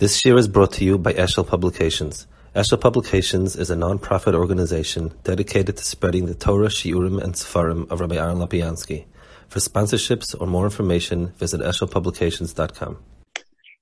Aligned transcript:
This 0.00 0.24
year 0.24 0.38
is 0.38 0.48
brought 0.48 0.72
to 0.72 0.84
you 0.86 0.96
by 0.96 1.12
Eshel 1.12 1.46
Publications. 1.46 2.26
Eshel 2.56 2.80
Publications 2.80 3.54
is 3.54 3.68
a 3.68 3.76
non-profit 3.76 4.34
organization 4.34 5.12
dedicated 5.24 5.76
to 5.76 5.84
spreading 5.84 6.24
the 6.24 6.34
Torah, 6.34 6.68
Shiurim, 6.68 7.22
and 7.22 7.34
Sefarim 7.34 7.86
of 7.90 8.00
Rabbi 8.00 8.16
Aaron 8.16 8.38
Lopiansky. 8.38 9.04
For 9.48 9.58
sponsorships 9.58 10.34
or 10.40 10.46
more 10.46 10.64
information, 10.64 11.34
visit 11.36 11.60
eshelpublications.com. 11.60 12.96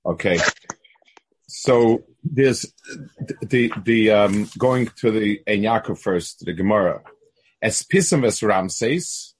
Okay. 0.07 0.41
So 1.47 2.03
there's 2.25 2.67
the 3.41 3.73
the 3.85 4.11
um, 4.11 4.51
going 4.59 4.89
to 4.97 5.13
the 5.13 5.41
Ein 5.47 5.63
Yaakov 5.63 6.01
first, 6.01 6.45
the 6.45 6.53
Gemara. 6.53 7.01
As 7.63 7.85
Pisam 7.85 8.27
es 8.27 8.43
Ramses, 8.43 9.37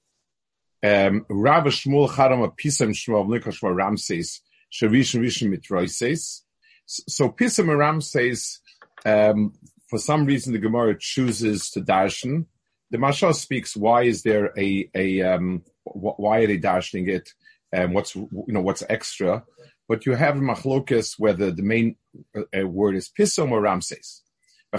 um, 0.81 1.25
Rav 1.29 1.65
Shmuel 1.65 2.09
Charam 2.09 2.49
Pisam 2.57 2.91
Shmuel 2.91 3.27
Nikosh 3.27 3.59
Ramses, 3.63 4.39
Shavishim 4.71 5.19
Rishim 5.19 5.53
Mitroises. 5.53 6.43
So 6.89 7.29
Pisam 7.29 7.77
Ramses, 7.77 8.59
um, 9.05 9.53
for 9.89 9.99
some 9.99 10.25
reason 10.25 10.53
the 10.53 10.59
Gemara 10.59 10.97
chooses 10.99 11.69
to 11.71 11.81
darshan. 11.81 12.45
The 12.89 12.97
Mashal 12.97 13.35
speaks. 13.35 13.77
Why 13.77 14.03
is 14.03 14.23
there 14.23 14.51
a 14.57 14.89
a 14.95 15.21
um, 15.21 15.63
why 15.83 16.39
are 16.39 16.47
they 16.47 16.57
darshaning 16.57 17.07
it? 17.07 17.29
And 17.71 17.93
what's 17.93 18.15
you 18.15 18.45
know 18.47 18.61
what's 18.61 18.81
extra? 18.89 19.43
But 19.87 20.07
you 20.07 20.15
have 20.15 20.33
machlokas 20.35 21.19
whether 21.19 21.51
the 21.51 21.61
main 21.61 21.95
uh, 22.35 22.67
word 22.67 22.95
is 22.95 23.09
pisom 23.09 23.51
or 23.51 23.61
ramses. 23.61 24.23
So, 24.71 24.77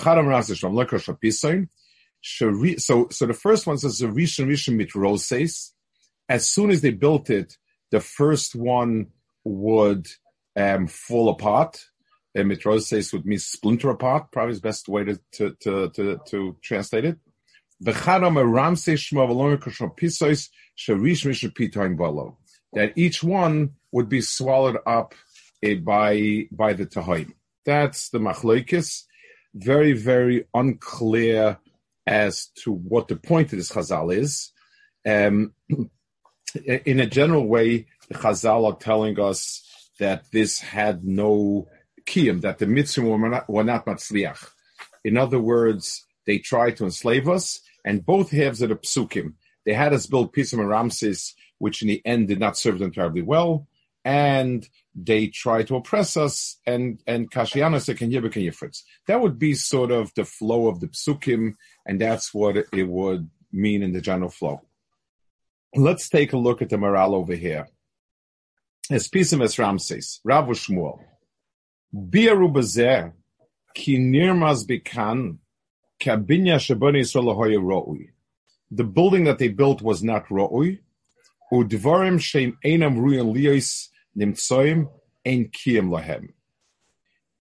so 3.10 3.26
the 3.26 3.38
first 3.40 3.66
one 3.66 3.78
says 3.78 4.00
rishon 4.00 4.46
rishon 4.46 4.76
mit. 4.76 4.92
As 6.28 6.48
soon 6.48 6.70
as 6.70 6.80
they 6.80 6.90
built 6.90 7.30
it, 7.30 7.56
the 7.90 8.00
first 8.00 8.54
one 8.54 9.08
would 9.44 10.08
um, 10.56 10.86
fall 10.86 11.28
apart. 11.28 11.84
And 12.34 12.48
mit 12.48 12.64
roses 12.64 13.12
would 13.12 13.26
mean 13.26 13.38
splinter 13.38 13.90
apart. 13.90 14.30
Probably 14.30 14.54
the 14.54 14.60
best 14.60 14.88
way 14.88 15.04
to 15.04 15.20
to 15.32 15.56
to 15.60 15.90
to, 15.90 16.20
to 16.28 16.56
translate 16.62 17.04
it. 17.04 17.18
That 22.72 22.92
each 22.96 23.24
one 23.24 23.70
would 23.90 24.08
be 24.08 24.20
swallowed 24.20 24.78
up 24.86 25.14
uh, 25.64 25.74
by 25.74 26.48
by 26.52 26.72
the 26.74 26.86
Tahaim. 26.86 27.32
That's 27.64 28.10
the 28.10 28.18
machlokes. 28.18 29.04
Very 29.54 29.92
very 29.92 30.46
unclear 30.54 31.58
as 32.06 32.46
to 32.62 32.72
what 32.72 33.08
the 33.08 33.16
point 33.16 33.52
of 33.52 33.58
this 33.58 33.72
Chazal 33.72 34.14
is. 34.14 34.52
Um, 35.06 35.54
in 36.64 37.00
a 37.00 37.06
general 37.06 37.46
way, 37.46 37.86
the 38.08 38.14
Chazal 38.14 38.70
are 38.70 38.78
telling 38.78 39.18
us 39.18 39.66
that 39.98 40.24
this 40.32 40.58
had 40.60 41.04
no 41.04 41.68
kiyum, 42.06 42.40
that 42.42 42.58
the 42.58 42.66
mitzvah 42.66 43.02
were 43.02 43.28
not, 43.28 43.48
were 43.48 43.64
not 43.64 43.86
matzliach. 43.86 44.48
In 45.04 45.16
other 45.16 45.40
words, 45.40 46.06
they 46.26 46.38
tried 46.38 46.76
to 46.76 46.84
enslave 46.84 47.28
us, 47.28 47.60
and 47.84 48.04
both 48.04 48.30
halves 48.30 48.62
of 48.62 48.68
the 48.68 48.76
psukim. 48.76 49.34
They 49.64 49.74
had 49.74 49.92
us 49.92 50.06
build 50.06 50.34
Pisam 50.34 50.60
and 50.60 50.68
Ramses, 50.68 51.34
which 51.58 51.82
in 51.82 51.88
the 51.88 52.02
end 52.04 52.28
did 52.28 52.40
not 52.40 52.56
serve 52.56 52.78
them 52.78 52.92
terribly 52.92 53.22
well 53.22 53.66
and 54.04 54.68
they 54.94 55.26
try 55.28 55.62
to 55.62 55.76
oppress 55.76 56.16
us 56.16 56.58
and 56.66 57.00
and 57.06 57.30
kashianos 57.30 57.88
yifritz. 57.88 58.82
That 59.06 59.20
would 59.20 59.38
be 59.38 59.54
sort 59.54 59.90
of 59.90 60.12
the 60.14 60.24
flow 60.24 60.68
of 60.68 60.80
the 60.80 60.88
psukim, 60.88 61.56
and 61.86 62.00
that's 62.00 62.32
what 62.32 62.56
it 62.56 62.88
would 62.88 63.28
mean 63.52 63.82
in 63.82 63.92
the 63.92 64.00
general 64.00 64.30
flow. 64.30 64.62
Let's 65.74 66.08
take 66.08 66.32
a 66.32 66.38
look 66.38 66.62
at 66.62 66.70
the 66.70 66.76
Maharal 66.76 67.14
over 67.14 67.34
here. 67.34 67.68
As 68.90 69.08
Pisim 69.08 69.42
es 69.44 69.58
Ramses, 69.58 70.20
Rav 70.24 70.46
Shmuel. 70.46 70.98
The 71.92 72.28
building 78.84 79.24
that 79.24 79.38
they 79.38 79.48
built 79.48 79.82
was 79.82 80.02
not 80.02 80.28
ro'ui, 80.28 80.78
udvarim 81.52 82.20
shem 82.20 82.58
liyos 82.64 83.88
nimtsoim 84.16 84.88
ein 85.26 85.44
kiyam 85.46 85.90
lahem. 85.90 86.28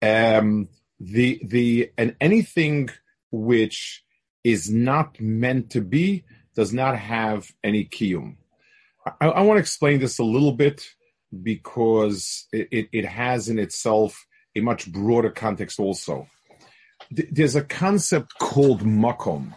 Um, 0.02 0.68
the 1.00 1.40
the 1.42 1.90
and 1.96 2.14
anything 2.20 2.90
which 3.30 4.04
is 4.42 4.70
not 4.70 5.18
meant 5.18 5.70
to 5.70 5.80
be 5.80 6.24
does 6.54 6.72
not 6.72 6.98
have 6.98 7.50
any 7.64 7.86
kiyum. 7.86 8.36
I, 9.20 9.28
I 9.28 9.40
want 9.40 9.56
to 9.56 9.62
explain 9.62 10.00
this 10.00 10.18
a 10.18 10.24
little 10.24 10.52
bit 10.52 10.86
because 11.42 12.46
it, 12.52 12.68
it, 12.70 12.88
it, 12.92 13.04
has 13.04 13.48
in 13.48 13.58
itself 13.58 14.26
a 14.56 14.60
much 14.60 14.90
broader 14.90 15.30
context 15.30 15.78
also. 15.78 16.28
there's 17.10 17.56
a 17.56 17.64
concept 17.64 18.34
called 18.38 18.82
makom. 18.82 19.54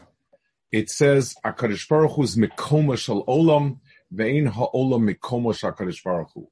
It 0.71 0.89
says 0.89 1.35
Akadosh 1.45 1.87
Baruch 1.87 2.11
Hu's 2.13 2.35
mikoma 2.35 2.97
shal 2.97 3.25
olam 3.25 3.79
ve'in 4.13 4.47
ha'olam 4.47 5.09
mikoma 5.09 5.53
Akadosh 5.53 6.03
Baruch 6.03 6.29
Hu. 6.33 6.49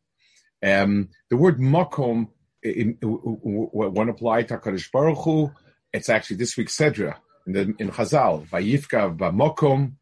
Um, 0.64 1.10
the 1.30 1.38
word 1.38 1.60
makom, 1.60 2.30
when 2.64 4.10
applied 4.10 4.48
to 4.48 4.58
Hakadosh 4.58 4.92
Baruch 4.92 5.18
Hu, 5.18 5.52
it's 5.94 6.10
actually 6.10 6.38
this 6.38 6.58
week's 6.58 6.78
Sedra 6.78 7.18
in, 7.46 7.54
the, 7.54 7.62
in 7.78 7.90
Chazal, 7.90 8.48
Vayifka 8.48 9.18
Makom, 9.18 9.94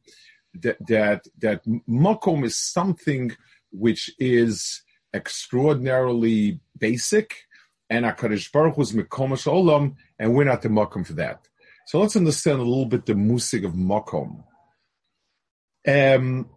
that, 0.61 0.77
that, 0.87 1.25
that 1.39 1.65
makom 1.89 2.45
is 2.45 2.57
something 2.57 3.35
which 3.71 4.11
is 4.19 4.83
extraordinarily 5.13 6.59
basic, 6.77 7.45
and 7.93 8.05
Hakadosh 8.05 8.51
Baruch 8.51 8.79
is 8.79 8.91
Mekomash 8.91 9.45
Olam, 9.45 9.95
and 10.17 10.33
we're 10.33 10.45
not 10.45 10.63
the 10.63 10.69
makom 10.69 11.05
for 11.05 11.13
that. 11.13 11.47
So 11.85 11.99
let's 11.99 12.15
understand 12.15 12.59
a 12.59 12.63
little 12.63 12.87
bit 12.87 13.05
the 13.05 13.13
musig 13.13 13.63
of 13.65 13.73
makom. 13.73 14.43
Um, 15.87 16.49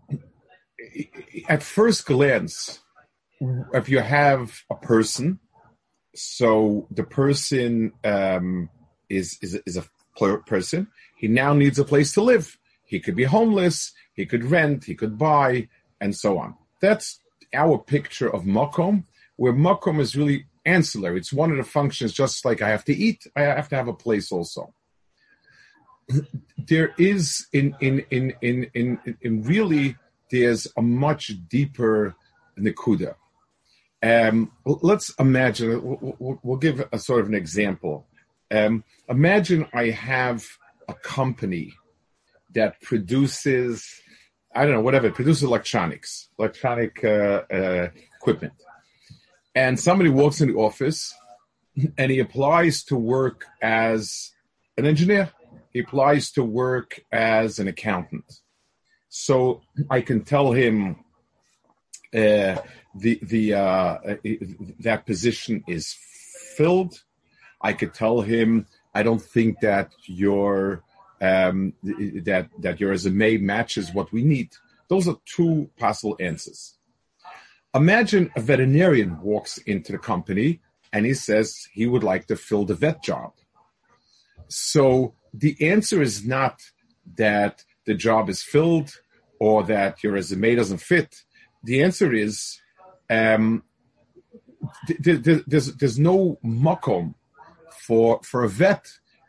at 1.47 1.63
first 1.63 2.07
glance, 2.07 2.81
if 3.75 3.91
you 3.91 4.01
have 4.01 4.63
a 4.71 4.77
person, 4.77 5.39
so 6.15 6.89
the 6.91 7.05
person 7.05 7.93
um, 8.03 8.71
is, 9.11 9.37
is 9.43 9.61
is 9.67 9.77
a 9.77 9.85
person. 10.47 10.89
He 11.19 11.29
now 11.29 11.53
needs 11.53 11.79
a 11.79 11.85
place 11.85 12.15
to 12.15 12.23
live. 12.23 12.57
He 12.87 12.99
could 12.99 13.15
be 13.15 13.25
homeless. 13.25 13.93
He 14.15 14.25
could 14.25 14.45
rent. 14.45 14.85
He 14.85 14.95
could 14.95 15.19
buy, 15.19 15.69
and 16.01 16.17
so 16.17 16.39
on. 16.39 16.55
That's 16.81 17.21
our 17.53 17.77
picture 17.77 18.33
of 18.33 18.45
makom, 18.45 19.05
where 19.37 19.53
makom 19.53 20.01
is 20.01 20.17
really 20.17 20.47
ancillary. 20.67 21.19
It's 21.19 21.33
one 21.33 21.51
of 21.51 21.57
the 21.57 21.65
functions. 21.65 22.13
Just 22.13 22.45
like 22.45 22.61
I 22.61 22.69
have 22.69 22.85
to 22.85 22.95
eat, 22.95 23.27
I 23.35 23.43
have 23.43 23.69
to 23.71 23.77
have 23.77 23.89
a 23.89 23.95
place 23.95 24.31
also. 24.33 24.75
There 26.59 26.95
is 26.99 27.47
in 27.53 27.75
in 27.81 28.05
in 28.11 28.35
in 28.43 28.71
in, 28.75 29.17
in 29.21 29.43
really 29.43 29.97
there's 30.31 30.67
a 30.77 30.83
much 30.83 31.33
deeper 31.49 32.15
nikuda 32.59 33.15
um, 34.03 34.53
let's 34.65 35.13
imagine, 35.19 35.83
we'll, 35.83 36.39
we'll, 36.43 36.59
give 36.59 36.87
a 36.93 36.99
sort 36.99 37.21
of 37.21 37.29
an 37.29 37.35
example. 37.35 38.07
Um, 38.51 38.85
imagine 39.09 39.67
I 39.73 39.91
have 39.91 40.47
a 40.87 40.95
company 40.95 41.73
that 42.55 42.81
produces, 42.83 44.01
I 44.55 44.65
don't 44.65 44.75
know, 44.75 44.81
whatever, 44.81 45.11
produces 45.11 45.43
electronics, 45.43 46.29
electronic 46.39 47.03
uh, 47.03 47.43
uh, 47.51 47.89
equipment. 48.17 48.53
And 49.57 49.81
somebody 49.81 50.11
walks 50.11 50.43
in 50.43 50.49
the 50.49 50.55
office 50.55 51.15
and 51.97 52.11
he 52.13 52.21
applies 52.21 52.85
to 52.85 52.97
work 52.97 53.47
as 53.63 54.33
an 54.77 54.85
engineer. 54.85 55.33
He 55.73 55.81
applies 55.81 56.31
to 56.33 56.45
work 56.45 57.01
as 57.11 57.59
an 57.59 57.67
accountant. 57.67 58.41
So 59.09 59.63
I 59.91 60.03
can 60.03 60.25
tell 60.25 60.53
him, 60.53 60.97
uh, 62.15 62.57
the 62.95 63.19
the 63.23 63.55
uh, 63.55 63.99
that 64.81 65.07
position 65.07 65.65
is 65.67 65.97
filled. 66.57 66.95
I 67.61 67.73
could 67.73 67.95
tell 67.95 68.21
him 68.21 68.67
I 68.95 69.03
don't 69.03 69.21
think 69.21 69.61
that 69.61 69.93
your 70.05 70.83
um, 71.21 71.73
that 71.83 72.49
that 72.61 72.81
your 72.81 72.91
resume 72.91 73.39
matches 73.39 73.93
what 73.93 74.13
we 74.13 74.23
need. 74.23 74.51
Those 74.89 75.09
are 75.09 75.17
two 75.25 75.71
possible 75.79 76.17
answers. 76.21 76.76
Imagine 77.77 78.31
a 78.35 78.41
veterinarian 78.41 79.21
walks 79.21 79.59
into 79.59 79.93
the 79.93 79.99
company 79.99 80.61
and 80.93 81.05
he 81.05 81.13
says 81.13 81.69
he 81.73 81.87
would 81.87 82.03
like 82.03 82.27
to 82.29 82.37
fill 82.37 82.65
the 82.65 82.75
vet 82.75 83.03
job. 83.03 83.33
So 84.49 85.15
the 85.35 85.57
answer 85.61 86.01
is 86.01 86.25
not 86.25 86.63
that 87.17 87.65
the 87.85 87.95
job 87.95 88.31
is 88.31 88.43
filled 88.43 88.99
or 89.39 89.63
that 89.65 90.03
your 90.03 90.15
resume 90.15 90.55
doesn't 90.55 90.81
fit. 90.81 91.25
The 91.65 91.83
answer 91.83 92.15
is 92.15 92.61
um, 93.11 93.63
th- 94.87 95.23
th- 95.23 95.45
there's 95.47 95.75
there's 95.75 95.99
no 95.99 96.39
makom 96.43 97.15
for 97.87 98.21
for 98.23 98.43
a 98.43 98.49
vet 98.49 98.87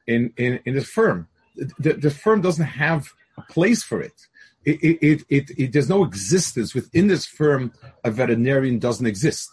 in 0.08 0.34
in 0.38 0.60
in 0.66 0.76
the 0.76 0.84
firm. 0.84 1.28
The, 1.56 1.94
the 1.94 2.12
firm 2.12 2.42
doesn't 2.42 2.66
have 2.66 3.14
a 3.38 3.42
place 3.42 3.84
for 3.84 4.00
it. 4.02 4.28
It, 4.68 4.98
it, 5.02 5.26
it, 5.30 5.52
it, 5.58 5.72
there's 5.72 5.88
no 5.88 6.04
existence 6.04 6.76
within 6.76 7.08
this 7.08 7.26
firm. 7.26 7.72
A 8.04 8.12
veterinarian 8.12 8.80
doesn't 8.80 9.08
exist. 9.08 9.50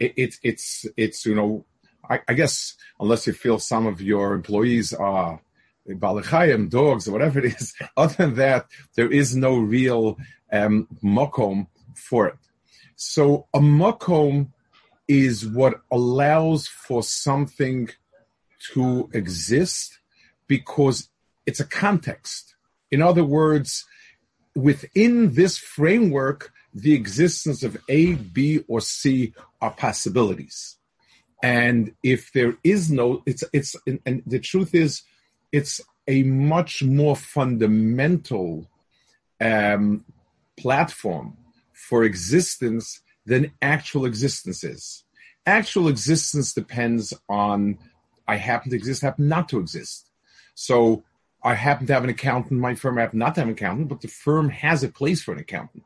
It, 0.00 0.12
it, 0.16 0.34
it's 0.42 0.84
it's 0.96 1.24
you 1.24 1.36
know 1.36 1.64
I, 2.10 2.20
I, 2.26 2.34
guess 2.34 2.74
unless 2.98 3.28
you 3.28 3.32
feel 3.32 3.60
some 3.60 3.86
of 3.86 4.00
your 4.00 4.34
employees 4.34 4.92
are 4.92 5.40
balachayim, 5.88 6.68
dogs, 6.68 7.06
or 7.06 7.12
whatever 7.12 7.38
it 7.38 7.54
is, 7.54 7.74
other 7.96 8.14
than 8.14 8.34
that, 8.34 8.66
there 8.96 9.10
is 9.10 9.36
no 9.36 9.56
real 9.56 10.18
um, 10.52 10.88
mokom 11.00 11.68
for 11.94 12.26
it. 12.26 12.38
So 12.96 13.46
a 13.54 13.60
mokom 13.60 14.48
is 15.06 15.46
what 15.46 15.80
allows 15.92 16.66
for 16.66 17.04
something 17.04 17.88
to 18.72 19.08
exist 19.12 20.00
because 20.48 21.08
it's 21.46 21.60
a 21.60 21.64
context. 21.64 22.56
In 22.90 23.00
other 23.00 23.24
words, 23.24 23.84
within 24.56 25.34
this 25.34 25.58
framework, 25.58 26.52
the 26.74 26.94
existence 26.94 27.62
of 27.62 27.76
A, 27.88 28.14
B, 28.14 28.64
or 28.68 28.80
C 28.80 29.34
are 29.60 29.70
possibilities. 29.70 30.76
And 31.42 31.92
if 32.02 32.32
there 32.32 32.56
is 32.64 32.90
no, 32.90 33.22
it's, 33.26 33.44
it's, 33.52 33.76
and 33.86 34.22
the 34.26 34.40
truth 34.40 34.74
is, 34.74 35.02
it's 35.52 35.80
a 36.08 36.22
much 36.22 36.82
more 36.82 37.14
fundamental 37.14 38.70
um, 39.40 40.04
platform 40.56 41.36
for 41.72 42.04
existence 42.04 43.00
than 43.26 43.52
actual 43.60 44.06
existence 44.06 44.64
is. 44.64 45.04
Actual 45.44 45.88
existence 45.88 46.52
depends 46.54 47.12
on 47.28 47.78
I 48.26 48.36
happen 48.36 48.70
to 48.70 48.76
exist, 48.76 49.02
happen 49.02 49.28
not 49.28 49.48
to 49.50 49.60
exist. 49.60 50.10
So 50.54 51.04
I 51.46 51.54
happen 51.54 51.86
to 51.86 51.92
have 51.92 52.02
an 52.02 52.10
accountant, 52.10 52.60
my 52.60 52.74
firm 52.74 52.98
I 52.98 53.02
happen 53.02 53.20
not 53.20 53.36
to 53.36 53.40
have 53.40 53.48
an 53.48 53.54
accountant, 53.54 53.88
but 53.88 54.00
the 54.00 54.08
firm 54.08 54.48
has 54.50 54.82
a 54.82 54.88
place 54.88 55.22
for 55.22 55.32
an 55.32 55.38
accountant. 55.38 55.84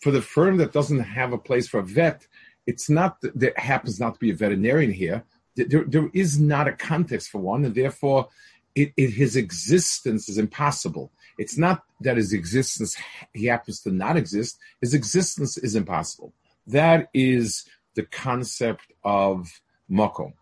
For 0.00 0.10
the 0.10 0.20
firm 0.20 0.58
that 0.58 0.72
doesn't 0.72 1.00
have 1.00 1.32
a 1.32 1.38
place 1.38 1.66
for 1.66 1.80
a 1.80 1.82
vet, 1.82 2.26
it's 2.66 2.90
not 2.90 3.20
that 3.22 3.38
there 3.38 3.54
happens 3.56 3.98
not 3.98 4.14
to 4.14 4.20
be 4.20 4.30
a 4.30 4.34
veterinarian 4.34 4.92
here. 4.92 5.24
There, 5.56 5.84
there 5.84 6.10
is 6.12 6.38
not 6.38 6.68
a 6.68 6.72
context 6.72 7.30
for 7.30 7.38
one, 7.38 7.64
and 7.64 7.74
therefore 7.74 8.28
it, 8.74 8.92
it, 8.96 9.10
his 9.10 9.36
existence 9.36 10.28
is 10.28 10.36
impossible. 10.36 11.10
It's 11.38 11.56
not 11.56 11.82
that 12.02 12.18
his 12.18 12.34
existence, 12.34 12.94
he 13.32 13.46
happens 13.46 13.80
to 13.82 13.90
not 13.90 14.18
exist, 14.18 14.58
his 14.82 14.92
existence 14.92 15.56
is 15.56 15.74
impossible. 15.74 16.34
That 16.66 17.08
is 17.14 17.64
the 17.94 18.04
concept 18.04 18.92
of 19.02 19.48
makom. 19.90 20.34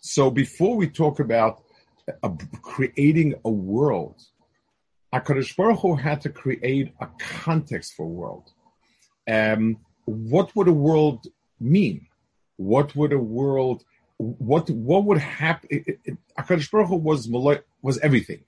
So 0.00 0.30
before 0.30 0.76
we 0.76 0.88
talk 0.88 1.18
about 1.18 1.63
a, 2.22 2.30
creating 2.62 3.34
a 3.44 3.50
world, 3.50 4.20
HaKadosh 5.12 5.56
Baruch 5.56 5.80
Hu 5.80 5.94
had 5.94 6.20
to 6.22 6.30
create 6.30 6.92
a 7.00 7.08
context 7.18 7.94
for 7.94 8.04
a 8.04 8.08
world. 8.08 8.50
Um, 9.30 9.78
what 10.04 10.54
would 10.54 10.68
a 10.68 10.72
world 10.72 11.26
mean? 11.60 12.06
What 12.56 12.94
would 12.96 13.12
a 13.12 13.18
world, 13.18 13.84
what 14.18 14.68
what 14.70 15.04
would 15.04 15.18
happen? 15.18 15.84
HaKadosh 16.38 16.70
Baruch 16.70 16.88
Hu 16.88 16.96
was, 16.96 17.28
was 17.82 17.98
everything. 17.98 18.44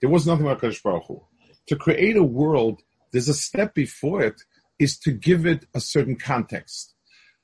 There 0.00 0.10
was 0.10 0.26
nothing 0.26 0.46
about 0.46 0.60
HaKadosh 0.60 0.82
Baruch 0.82 1.04
Hu. 1.06 1.22
To 1.66 1.76
create 1.76 2.16
a 2.16 2.22
world, 2.22 2.82
there's 3.12 3.28
a 3.28 3.34
step 3.34 3.74
before 3.74 4.22
it, 4.22 4.42
is 4.78 4.98
to 4.98 5.10
give 5.12 5.46
it 5.46 5.66
a 5.74 5.80
certain 5.80 6.16
context. 6.16 6.94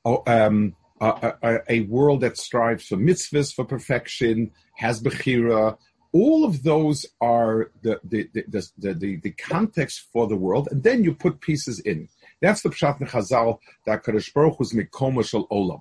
Oh, 0.05 0.23
um, 0.27 0.75
a, 1.01 1.35
a, 1.43 1.59
a, 1.69 1.81
world 1.81 2.23
that 2.23 2.39
strives 2.39 2.87
for 2.87 2.97
mitzvahs, 2.97 3.55
for 3.55 3.65
perfection, 3.65 4.51
has 4.77 5.03
bechira. 5.03 5.77
All 6.13 6.45
of 6.45 6.63
those 6.63 7.05
are 7.21 7.71
the 7.83 8.01
the, 8.05 8.29
the, 8.33 8.67
the, 8.79 8.95
the, 8.95 9.17
the 9.17 9.31
context 9.33 10.07
for 10.13 10.27
the 10.27 10.37
world, 10.37 10.69
and 10.71 10.83
then 10.83 11.05
you 11.05 11.15
put 11.15 11.41
pieces 11.41 11.81
in. 11.81 12.09
That's 12.41 12.63
the 12.63 12.71
pshat 12.71 12.99
Chazal 13.01 13.59
that 13.85 14.05
Kadosh 14.05 14.33
Baruch 14.33 14.57
Hu's 14.59 14.73
mikoma 14.73 15.27
shel 15.27 15.47
olam. 15.49 15.81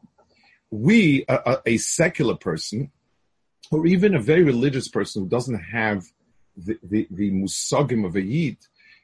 We, 0.71 1.23
a, 1.29 1.59
a, 1.65 1.77
secular 1.77 2.35
person, 2.35 2.91
or 3.71 3.85
even 3.85 4.15
a 4.15 4.19
very 4.19 4.43
religious 4.43 4.89
person 4.89 5.23
who 5.23 5.29
doesn't 5.29 5.59
have 5.59 6.03
the, 6.57 6.77
the, 6.83 7.07
the 7.11 7.31
musagim 7.31 8.05
of 8.05 8.15
a 8.15 8.21
yid, 8.21 8.57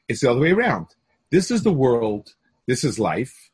it's 0.09 0.21
the 0.21 0.31
other 0.31 0.41
way 0.41 0.51
around. 0.51 0.87
This 1.29 1.51
is 1.51 1.63
the 1.63 1.71
world. 1.71 2.33
This 2.67 2.83
is 2.83 2.99
life 2.99 3.50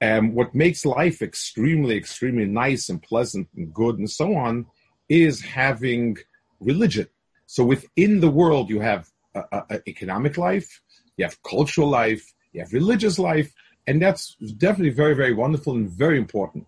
and 0.00 0.34
what 0.34 0.54
makes 0.54 0.84
life 0.84 1.22
extremely, 1.22 1.96
extremely 1.96 2.46
nice 2.46 2.88
and 2.88 3.02
pleasant 3.02 3.48
and 3.56 3.74
good 3.74 3.98
and 3.98 4.10
so 4.10 4.36
on 4.36 4.66
is 5.08 5.40
having 5.40 6.16
religion. 6.60 7.08
So 7.46 7.64
within 7.64 8.20
the 8.20 8.30
world, 8.30 8.68
you 8.68 8.80
have 8.80 9.08
a, 9.34 9.42
a, 9.52 9.64
a 9.70 9.88
economic 9.88 10.36
life, 10.36 10.80
you 11.16 11.24
have 11.24 11.42
cultural 11.42 11.88
life, 11.88 12.32
you 12.52 12.60
have 12.60 12.72
religious 12.72 13.18
life, 13.18 13.52
and 13.86 14.00
that's 14.00 14.34
definitely 14.58 14.90
very, 14.90 15.14
very 15.14 15.32
wonderful 15.32 15.74
and 15.74 15.90
very 15.90 16.18
important. 16.18 16.66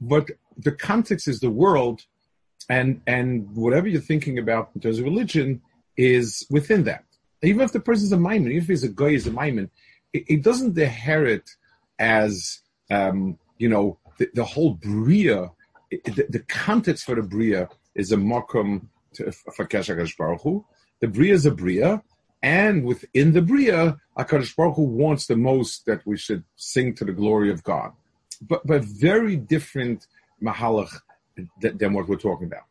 But 0.00 0.30
the 0.56 0.72
context 0.72 1.26
is 1.26 1.40
the 1.40 1.50
world, 1.50 2.04
and 2.68 3.00
and 3.06 3.54
whatever 3.56 3.88
you're 3.88 4.00
thinking 4.00 4.38
about 4.38 4.70
in 4.74 4.80
terms 4.80 4.98
of 4.98 5.04
religion 5.04 5.62
is 5.96 6.46
within 6.50 6.84
that. 6.84 7.04
Even 7.42 7.62
if 7.62 7.72
the 7.72 7.80
person's 7.80 8.12
a 8.12 8.16
maimon, 8.16 8.52
even 8.52 8.62
if 8.62 8.68
he's 8.68 8.84
a 8.84 8.88
guy, 8.88 9.06
is 9.08 9.26
a 9.26 9.32
maimon, 9.32 9.70
it, 10.12 10.24
it 10.28 10.42
doesn't 10.42 10.78
inherit 10.78 11.50
as 11.98 12.60
um, 12.90 13.38
you 13.58 13.68
know 13.68 13.98
the, 14.18 14.28
the 14.34 14.44
whole 14.44 14.74
bria. 14.74 15.50
The, 15.90 16.26
the, 16.30 16.38
context 16.48 17.04
for 17.04 17.14
the 17.14 17.22
bria 17.22 17.68
is 17.94 18.12
a 18.12 18.16
makom 18.16 18.86
for 19.54 19.66
Keshash 19.66 20.16
Baruch 20.16 20.40
Hu. 20.40 20.64
The 21.00 21.08
bria 21.08 21.34
is 21.34 21.44
a 21.44 21.50
bria, 21.50 22.02
and 22.42 22.84
within 22.84 23.32
the 23.32 23.42
bria, 23.42 23.98
Hakadosh 24.18 24.56
Baruch 24.56 24.76
Hu 24.76 24.82
wants 24.82 25.26
the 25.26 25.36
most 25.36 25.84
that 25.86 26.06
we 26.06 26.16
should 26.16 26.44
sing 26.56 26.94
to 26.94 27.04
the 27.04 27.12
glory 27.12 27.50
of 27.50 27.62
God, 27.62 27.92
but 28.40 28.66
but 28.66 28.84
very 28.84 29.36
different 29.36 30.06
mahalach 30.42 31.00
than, 31.60 31.92
what 31.92 32.08
we're 32.08 32.16
talking 32.16 32.46
about. 32.46 32.64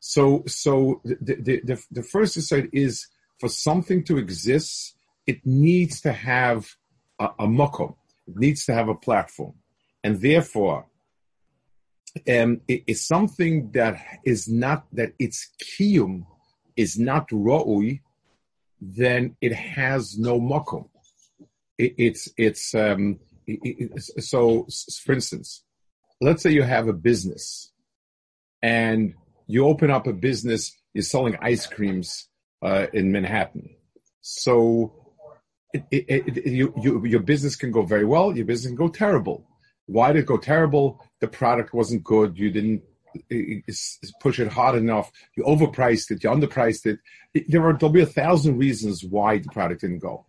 So 0.00 0.44
so 0.46 1.00
the 1.04 1.36
the, 1.36 1.60
the, 1.64 1.84
the 1.90 2.02
first 2.02 2.36
aside 2.36 2.68
is 2.72 3.06
for 3.38 3.48
something 3.48 4.04
to 4.04 4.18
exist, 4.18 4.94
it 5.26 5.44
needs 5.44 6.00
to 6.02 6.12
have 6.12 6.76
a, 7.18 7.26
a 7.40 7.46
makom. 7.46 7.96
Needs 8.26 8.64
to 8.66 8.74
have 8.74 8.88
a 8.88 8.94
platform. 8.94 9.54
And 10.04 10.20
therefore, 10.20 10.86
um, 12.28 12.60
it 12.68 12.84
is 12.86 13.06
something 13.06 13.70
that 13.72 14.00
is 14.24 14.48
not, 14.48 14.86
that 14.92 15.12
its 15.18 15.50
kiyum 15.62 16.26
is 16.76 16.98
not 16.98 17.28
ra'ui, 17.30 18.00
then 18.80 19.36
it 19.40 19.52
has 19.52 20.18
no 20.18 20.40
makom. 20.40 20.88
It, 21.78 21.94
it's, 21.98 22.28
it's, 22.36 22.74
um, 22.74 23.18
it, 23.46 24.02
so, 24.22 24.66
for 25.04 25.12
instance, 25.12 25.64
let's 26.20 26.42
say 26.42 26.50
you 26.50 26.62
have 26.62 26.88
a 26.88 26.92
business 26.92 27.72
and 28.62 29.14
you 29.46 29.66
open 29.66 29.90
up 29.90 30.06
a 30.06 30.12
business, 30.12 30.76
you're 30.94 31.02
selling 31.02 31.36
ice 31.40 31.66
creams 31.66 32.28
uh, 32.62 32.86
in 32.92 33.10
Manhattan. 33.10 33.74
So 34.20 35.01
it, 35.72 35.84
it, 35.90 36.04
it, 36.08 36.46
you, 36.46 36.72
you, 36.80 37.04
your 37.06 37.20
business 37.20 37.56
can 37.56 37.70
go 37.70 37.82
very 37.82 38.04
well, 38.04 38.36
your 38.36 38.44
business 38.44 38.70
can 38.70 38.76
go 38.76 38.88
terrible. 38.88 39.46
Why 39.86 40.12
did 40.12 40.20
it 40.20 40.26
go 40.26 40.36
terrible? 40.36 41.04
The 41.20 41.28
product 41.28 41.74
wasn't 41.74 42.04
good. 42.04 42.38
You 42.38 42.50
didn't 42.50 42.82
push 44.20 44.38
it 44.38 44.48
hard 44.48 44.76
enough. 44.76 45.10
You 45.36 45.44
overpriced 45.44 46.10
it. 46.10 46.22
You 46.22 46.30
underpriced 46.30 46.86
it. 46.86 46.98
There 47.48 47.66
are 47.66 47.72
there'll 47.72 47.92
be 47.92 48.02
a 48.02 48.06
thousand 48.06 48.58
reasons 48.58 49.04
why 49.04 49.38
the 49.38 49.48
product 49.48 49.80
didn't 49.82 49.98
go. 49.98 50.26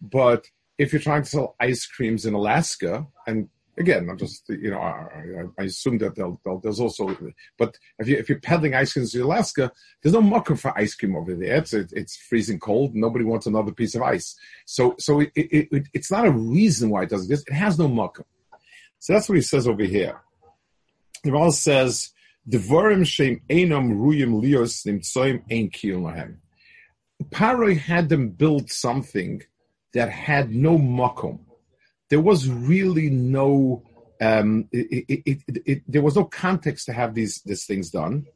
But 0.00 0.46
if 0.78 0.92
you're 0.92 1.02
trying 1.02 1.22
to 1.22 1.28
sell 1.28 1.56
ice 1.60 1.86
creams 1.86 2.26
in 2.26 2.34
Alaska, 2.34 3.06
and 3.26 3.48
again, 3.78 4.08
I'm 4.08 4.18
just 4.18 4.48
you 4.48 4.70
know 4.70 4.80
I, 4.80 5.44
I 5.58 5.64
assume 5.64 5.98
that 5.98 6.14
they'll, 6.14 6.40
they'll, 6.44 6.58
there's 6.58 6.80
also, 6.80 7.16
but 7.58 7.78
if 7.98 8.08
you 8.08 8.16
if 8.16 8.28
you're 8.28 8.40
peddling 8.40 8.74
ice 8.74 8.92
cream 8.92 9.06
in 9.12 9.20
Alaska, 9.20 9.70
there's 10.02 10.14
no 10.14 10.22
market 10.22 10.58
for 10.58 10.76
ice 10.76 10.94
cream 10.94 11.16
over 11.16 11.34
there. 11.34 11.56
It's 11.56 11.72
it, 11.72 11.92
it's 11.94 12.16
freezing 12.16 12.58
cold. 12.58 12.94
Nobody 12.94 13.24
wants 13.24 13.46
another 13.46 13.72
piece 13.72 13.94
of 13.94 14.02
ice. 14.02 14.36
So 14.64 14.94
so 14.98 15.20
it, 15.20 15.32
it, 15.34 15.68
it 15.70 15.88
it's 15.92 16.10
not 16.10 16.26
a 16.26 16.30
reason 16.30 16.90
why 16.90 17.02
it 17.02 17.10
doesn't 17.10 17.30
exist. 17.30 17.48
It 17.48 17.54
has 17.54 17.78
no 17.78 17.88
market. 17.88 18.26
So 18.98 19.12
that's 19.12 19.28
what 19.28 19.36
he 19.36 19.42
says 19.42 19.68
over 19.68 19.84
here. 19.84 20.20
The 21.22 21.32
Ral 21.32 21.52
says, 21.52 22.12
"Devarim 22.48 23.06
shem 23.06 23.40
einam 23.48 23.96
ruyim 23.96 24.40
lios 24.42 24.86
nimtsoim 24.86 25.42
ein 25.50 25.70
kiyum 25.70 26.02
lahem." 26.02 26.36
Paroi 27.30 27.78
had 27.78 28.08
them 28.08 28.28
build 28.28 28.70
something 28.70 29.42
that 29.94 30.10
had 30.10 30.50
no 30.50 30.76
makom 30.78 31.45
there 32.08 32.20
was 32.20 32.48
really 32.48 33.10
no 33.10 33.82
um, 34.20 34.68
it, 34.72 35.22
it, 35.26 35.42
it, 35.66 35.82
there 35.86 36.02
was 36.02 36.16
no 36.16 36.24
context 36.24 36.86
to 36.86 36.92
have 36.92 37.14
these 37.14 37.42
these 37.42 37.64
things 37.64 37.90
done. 37.90 38.26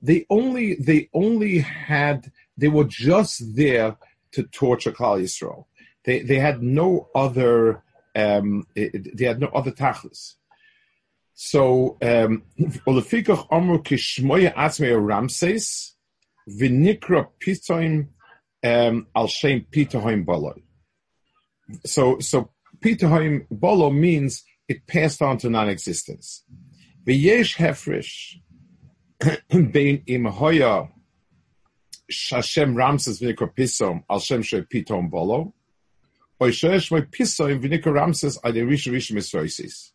They 0.00 0.26
only 0.30 0.74
they 0.74 1.08
only 1.14 1.58
had 1.58 2.32
they 2.56 2.68
were 2.68 2.84
just 2.84 3.54
there 3.54 3.96
to 4.32 4.42
torture 4.44 4.92
Klal 4.92 5.22
Yisrael. 5.22 5.66
They 6.04 6.22
they 6.22 6.38
had 6.38 6.62
no 6.62 7.08
other 7.14 7.82
um, 8.16 8.66
they 8.74 9.24
had 9.24 9.40
no 9.40 9.48
other 9.48 9.70
tachlis. 9.70 10.34
So 11.34 11.96
um, 12.02 12.42
Ramses 15.00 15.91
v'nikra 16.48 17.28
pitoim 17.40 18.08
al 18.62 19.26
shem 19.26 19.66
pitoim 19.70 20.24
baloi. 20.24 20.62
So, 21.84 22.18
so 22.18 22.50
Pitahoim 22.82 23.46
bolo 23.50 23.90
means 23.90 24.42
it 24.68 24.86
passed 24.86 25.22
on 25.22 25.38
to 25.38 25.48
non-existence. 25.48 26.42
V'yesh 27.06 27.56
hefresh 27.56 28.38
bein 29.72 30.02
im 30.06 30.24
hoya 30.24 30.88
shashem 32.10 32.74
ramses 32.76 33.20
v'nikor 33.20 33.54
pisom 33.54 34.02
al 34.10 34.18
shem 34.18 34.42
pitom 34.42 35.08
bolo 35.08 35.54
oy 36.40 36.50
shoy 36.50 36.78
shmoy 36.78 37.06
pisom 37.08 37.62
v'nikor 37.62 37.94
ramses 37.94 38.38
ad 38.42 38.56
rish 38.56 38.88
rish 38.88 39.12
misroisis. 39.12 39.92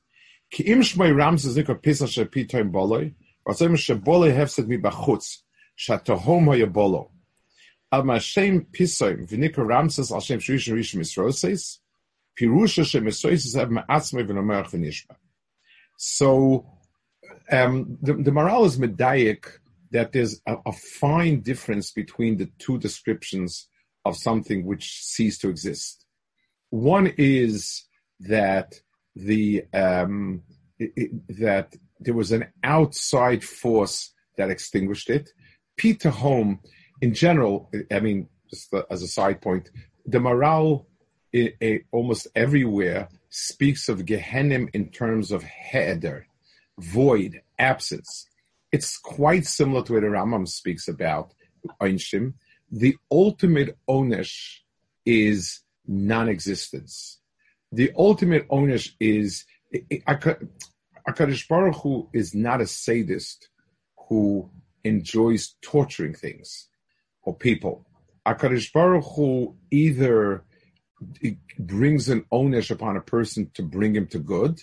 Ki 0.50 0.64
im 0.64 0.80
shmoy 0.80 1.16
ramses 1.16 1.58
nikor 1.58 1.82
pisom 1.82 2.08
shoy 2.08 2.26
pitom 2.26 2.72
bolo 2.72 3.12
vasem 3.46 3.76
shebolo 3.76 4.32
hefset 4.34 4.68
mi 4.68 4.78
bachutz 4.78 5.40
shatohom 5.78 6.46
hoya 6.46 6.68
bolo. 6.68 7.12
Al 7.92 8.04
mashem 8.04 8.66
pisom 8.72 9.30
v'nikor 9.30 9.68
ramses 9.68 10.12
al 10.12 10.22
shem 10.22 10.40
shoy 10.40 10.74
rish 10.74 10.96
misroisis 10.96 11.80
Pirusha 12.38 12.86
So 15.98 16.66
um, 17.52 17.98
the, 18.02 18.14
the 18.14 18.32
Maharal 18.32 18.66
is 18.66 18.78
medaic 18.78 19.46
that 19.92 20.12
there's 20.12 20.42
a, 20.46 20.58
a, 20.66 20.72
fine 20.74 21.40
difference 21.40 21.92
between 21.92 22.38
the 22.38 22.50
two 22.60 22.78
descriptions 22.78 23.68
of 24.06 24.18
something 24.18 24.66
which 24.66 25.02
ceased 25.02 25.42
to 25.42 25.50
exist. 25.50 26.06
One 26.70 27.14
is 27.18 27.86
that 28.20 28.74
the 29.16 29.64
um, 29.74 30.44
it, 30.78 30.92
it, 30.96 31.40
that 31.40 31.76
there 32.00 32.14
was 32.14 32.32
an 32.32 32.48
outside 32.64 33.44
force 33.44 34.14
that 34.38 34.52
extinguished 34.52 35.10
it. 35.10 35.30
Peter 35.78 36.10
Home, 36.10 36.60
in 37.02 37.14
general, 37.14 37.72
I 37.92 38.00
mean, 38.00 38.28
just 38.50 38.74
as 38.90 39.02
a 39.02 39.08
side 39.08 39.42
point, 39.42 39.70
the 40.06 40.18
Maharal 40.20 40.86
it, 41.32 41.56
it, 41.60 41.86
almost 41.92 42.28
everywhere 42.36 43.10
speaks 43.30 43.90
of 43.90 44.06
Gehenim 44.06 44.70
in 44.74 44.90
terms 44.90 45.32
of 45.32 45.44
heder, 45.44 46.26
void, 46.80 47.42
absence. 47.60 48.26
It's 48.72 48.98
quite 48.98 49.46
similar 49.46 49.84
to 49.84 49.94
what 49.94 50.02
the 50.02 50.08
Rambam 50.08 50.48
speaks 50.48 50.88
about 50.88 51.34
Einshim. 51.82 52.34
The 52.72 52.98
ultimate 53.12 53.78
onesh 53.90 54.58
is 55.06 55.62
non-existence. 55.86 57.20
The 57.72 57.92
ultimate 57.98 58.48
onesh 58.50 58.92
is 59.00 59.46
Akadosh 59.76 61.48
Baruch 61.48 61.76
Hu 61.76 62.10
is 62.14 62.34
not 62.34 62.62
a 62.62 62.68
sadist 62.68 63.50
who 64.08 64.50
enjoys 64.84 65.56
torturing 65.62 66.14
things 66.14 66.68
or 67.24 67.36
people. 67.36 67.86
Akadosh 68.26 68.72
Baruch 68.74 69.06
Hu 69.16 69.56
either 69.72 70.44
brings 71.60 72.10
an 72.10 72.26
onus 72.32 72.72
upon 72.72 72.98
a 72.98 73.02
person 73.02 73.50
to 73.54 73.64
bring 73.64 73.96
him 73.96 74.08
to 74.08 74.20
good, 74.20 74.60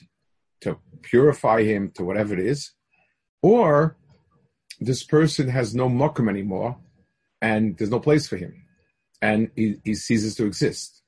to 0.61 0.79
purify 1.03 1.63
him 1.63 1.91
to 1.95 2.05
whatever 2.05 2.35
it 2.35 2.41
is, 2.41 2.73
or 3.43 3.97
this 4.81 5.05
person 5.05 5.49
has 5.49 5.75
no 5.75 5.89
mukum 5.89 6.29
anymore 6.29 6.79
and 7.41 7.77
there's 7.79 7.91
no 7.91 8.01
place 8.01 8.27
for 8.27 8.37
him 8.37 8.65
and 9.25 9.51
he, 9.57 9.77
he 9.85 9.95
ceases 9.95 10.35
to 10.37 10.45
exist. 10.45 11.03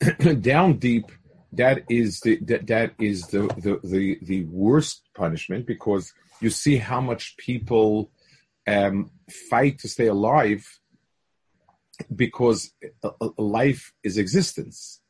Down 0.40 0.78
deep, 0.78 1.06
that 1.52 1.84
is 1.88 2.20
the 2.20 2.38
that, 2.42 2.66
that 2.66 2.92
is 2.98 3.26
the, 3.28 3.42
the, 3.58 3.80
the 3.82 4.18
the 4.22 4.44
worst 4.44 5.02
punishment 5.14 5.66
because 5.66 6.12
you 6.40 6.50
see 6.50 6.76
how 6.76 7.00
much 7.00 7.36
people 7.38 8.10
um, 8.70 9.10
fight 9.50 9.80
to 9.80 9.88
stay 9.88 10.06
alive 10.06 10.64
because 12.14 12.72
life 13.36 13.92
is 14.02 14.16
existence. 14.16 15.00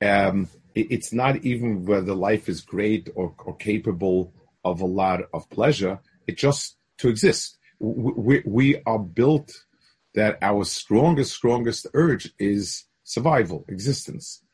Um, 0.00 0.48
it's 0.74 1.12
not 1.12 1.44
even 1.44 1.84
whether 1.86 2.14
life 2.14 2.48
is 2.48 2.60
great 2.60 3.08
or, 3.14 3.34
or, 3.44 3.56
capable 3.56 4.32
of 4.64 4.80
a 4.80 4.86
lot 4.86 5.22
of 5.34 5.50
pleasure. 5.50 5.98
It's 6.26 6.40
just 6.40 6.76
to 6.98 7.08
exist. 7.08 7.58
We, 7.80 8.42
we 8.46 8.82
are 8.86 8.98
built 9.00 9.50
that 10.14 10.38
our 10.40 10.64
strongest, 10.64 11.32
strongest 11.32 11.86
urge 11.94 12.32
is 12.38 12.84
survival, 13.02 13.64
existence. 13.68 14.44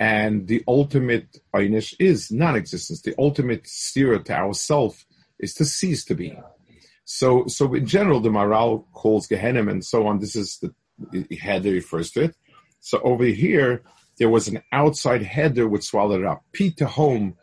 And 0.00 0.48
the 0.48 0.64
ultimate 0.66 1.38
einish 1.54 1.94
is 2.00 2.32
non-existence. 2.32 3.02
The 3.02 3.14
ultimate 3.18 3.68
steer 3.68 4.18
to 4.18 4.32
ourself 4.32 5.04
is 5.38 5.54
to 5.54 5.64
cease 5.64 6.04
to 6.06 6.14
be. 6.14 6.36
So, 7.10 7.46
so 7.46 7.72
in 7.72 7.86
general, 7.86 8.20
the 8.20 8.28
Maharal 8.28 8.84
calls 8.92 9.26
Gehenim 9.26 9.70
and 9.70 9.82
so 9.82 10.06
on. 10.06 10.18
This 10.18 10.36
is 10.36 10.58
the 10.58 11.36
header 11.40 11.70
refers 11.70 12.10
to 12.10 12.24
it. 12.24 12.36
So 12.80 13.00
over 13.00 13.24
here, 13.24 13.82
there 14.18 14.28
was 14.28 14.46
an 14.46 14.62
outside 14.72 15.22
header 15.22 15.66
which 15.66 15.84
swallowed 15.84 16.20
it 16.20 16.26
up. 16.26 16.44
P 16.52 16.70
to 16.72 16.86
home. 16.86 17.34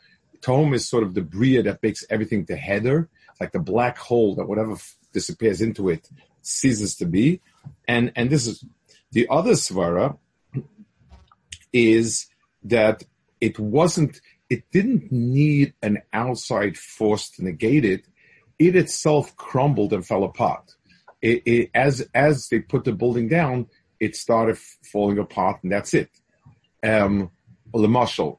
home 0.45 0.75
is 0.75 0.87
sort 0.87 1.01
of 1.01 1.15
the 1.15 1.23
bria 1.23 1.63
that 1.63 1.81
makes 1.81 2.05
everything 2.11 2.45
to 2.45 2.55
header, 2.55 3.09
like 3.41 3.53
the 3.53 3.59
black 3.59 3.97
hole 3.97 4.35
that 4.35 4.47
whatever 4.47 4.73
f- 4.73 4.97
disappears 5.13 5.61
into 5.61 5.89
it 5.89 6.11
ceases 6.43 6.95
to 6.97 7.07
be. 7.07 7.41
And 7.87 8.11
and 8.15 8.29
this 8.29 8.45
is 8.45 8.63
the 9.13 9.27
other 9.31 9.53
svara 9.53 10.19
is 11.73 12.27
that 12.65 13.01
it 13.41 13.57
wasn't 13.57 14.21
it 14.47 14.69
didn't 14.69 15.11
need 15.11 15.73
an 15.81 16.03
outside 16.13 16.77
force 16.77 17.31
to 17.31 17.43
negate 17.43 17.83
it. 17.83 18.05
It 18.57 18.75
itself 18.75 19.35
crumbled 19.35 19.93
and 19.93 20.05
fell 20.05 20.23
apart 20.23 20.75
it, 21.25 21.41
it, 21.45 21.69
as 21.73 22.07
as 22.13 22.47
they 22.49 22.59
put 22.59 22.83
the 22.83 22.91
building 22.91 23.27
down, 23.27 23.67
it 23.99 24.15
started 24.15 24.57
falling 24.91 25.17
apart, 25.17 25.63
and 25.63 25.71
that's 25.71 25.93
it. 25.95 26.09
Um, 26.83 27.31
mashal, 27.73 28.37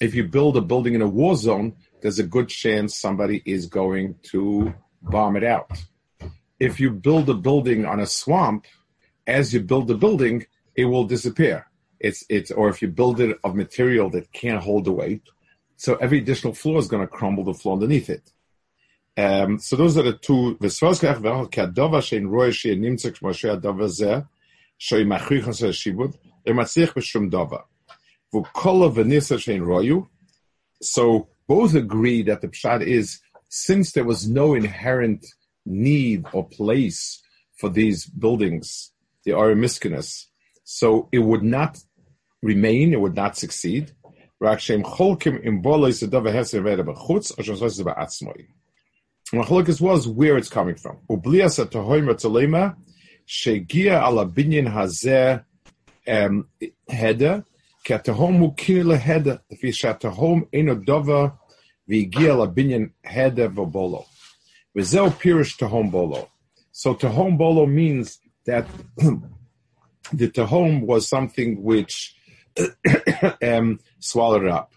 if 0.00 0.14
you 0.14 0.24
build 0.24 0.56
a 0.56 0.60
building 0.60 0.94
in 0.94 1.02
a 1.02 1.08
war 1.08 1.34
zone, 1.34 1.74
there's 2.02 2.20
a 2.20 2.30
good 2.36 2.48
chance 2.48 2.96
somebody 2.96 3.42
is 3.44 3.66
going 3.66 4.14
to 4.30 4.74
bomb 5.02 5.36
it 5.36 5.42
out. 5.42 5.70
If 6.60 6.78
you 6.78 6.90
build 6.90 7.28
a 7.28 7.34
building 7.34 7.84
on 7.84 7.98
a 7.98 8.06
swamp, 8.06 8.66
as 9.26 9.52
you 9.52 9.60
build 9.60 9.88
the 9.88 9.96
building, 9.96 10.46
it 10.76 10.84
will 10.84 11.04
disappear. 11.04 11.66
It's 11.98 12.24
it's 12.28 12.52
or 12.52 12.68
if 12.68 12.80
you 12.80 12.88
build 12.88 13.20
it 13.20 13.36
of 13.42 13.56
material 13.56 14.08
that 14.10 14.32
can't 14.32 14.62
hold 14.62 14.84
the 14.84 14.92
weight, 14.92 15.22
so 15.76 15.96
every 15.96 16.18
additional 16.18 16.54
floor 16.54 16.78
is 16.78 16.86
going 16.86 17.02
to 17.02 17.08
crumble 17.08 17.42
the 17.42 17.54
floor 17.54 17.74
underneath 17.74 18.08
it. 18.08 18.33
Um, 19.16 19.58
so 19.58 19.76
those 19.76 19.96
are 19.96 20.02
the 20.02 20.14
two. 20.14 20.56
V'svazkach 20.60 21.20
v'achal 21.20 21.50
k'adova 21.50 22.00
shein 22.00 22.26
shein 22.28 22.80
shmoshe 22.82 23.60
adova 23.60 23.88
zeh 23.88 24.26
shibud 24.80 26.14
b'shum 26.46 27.30
dova. 27.30 27.62
V'kola 28.32 28.92
v'nisa 28.92 29.38
shein 29.38 29.60
royu. 29.60 30.08
So 30.82 31.28
both 31.46 31.74
agree 31.74 32.22
that 32.22 32.40
the 32.40 32.48
pshat 32.48 32.82
is 32.82 33.20
since 33.48 33.92
there 33.92 34.04
was 34.04 34.28
no 34.28 34.54
inherent 34.54 35.24
need 35.64 36.26
or 36.32 36.48
place 36.48 37.22
for 37.56 37.68
these 37.68 38.04
buildings, 38.06 38.90
the 39.24 39.30
Arimiskinus, 39.30 40.26
so 40.64 41.08
it 41.12 41.20
would 41.20 41.42
not 41.42 41.78
remain, 42.42 42.92
it 42.92 43.00
would 43.00 43.14
not 43.14 43.36
succeed. 43.36 43.92
Machlokas 49.32 49.80
was 49.80 50.06
where 50.06 50.36
it's 50.36 50.48
coming 50.50 50.74
from. 50.74 50.98
Ublias 51.08 51.64
atohoim 51.64 52.08
ratzalema 52.08 52.76
shegia 53.26 54.02
ala 54.02 54.26
binyan 54.26 54.70
hazeh 54.70 55.42
heda, 56.06 57.44
katahom 57.86 58.54
ukir 58.54 58.84
leheder 58.84 59.40
if 59.48 59.60
shatahom 59.60 60.46
enodova 60.52 61.38
vigia 61.88 62.34
ala 62.34 62.48
binyan 62.48 62.90
heda 63.04 63.48
vobolo. 63.48 64.04
Vizel 64.76 65.10
pirish 65.10 65.56
tahom 65.56 65.90
bolo. 65.90 66.28
So 66.72 66.94
tahom 66.94 67.38
bolo 67.38 67.64
means 67.64 68.18
that 68.44 68.66
the 70.12 70.28
tahom 70.28 70.82
was 70.82 71.08
something 71.08 71.62
which 71.62 72.14
um, 73.42 73.80
swallowed 74.00 74.48
up. 74.48 74.72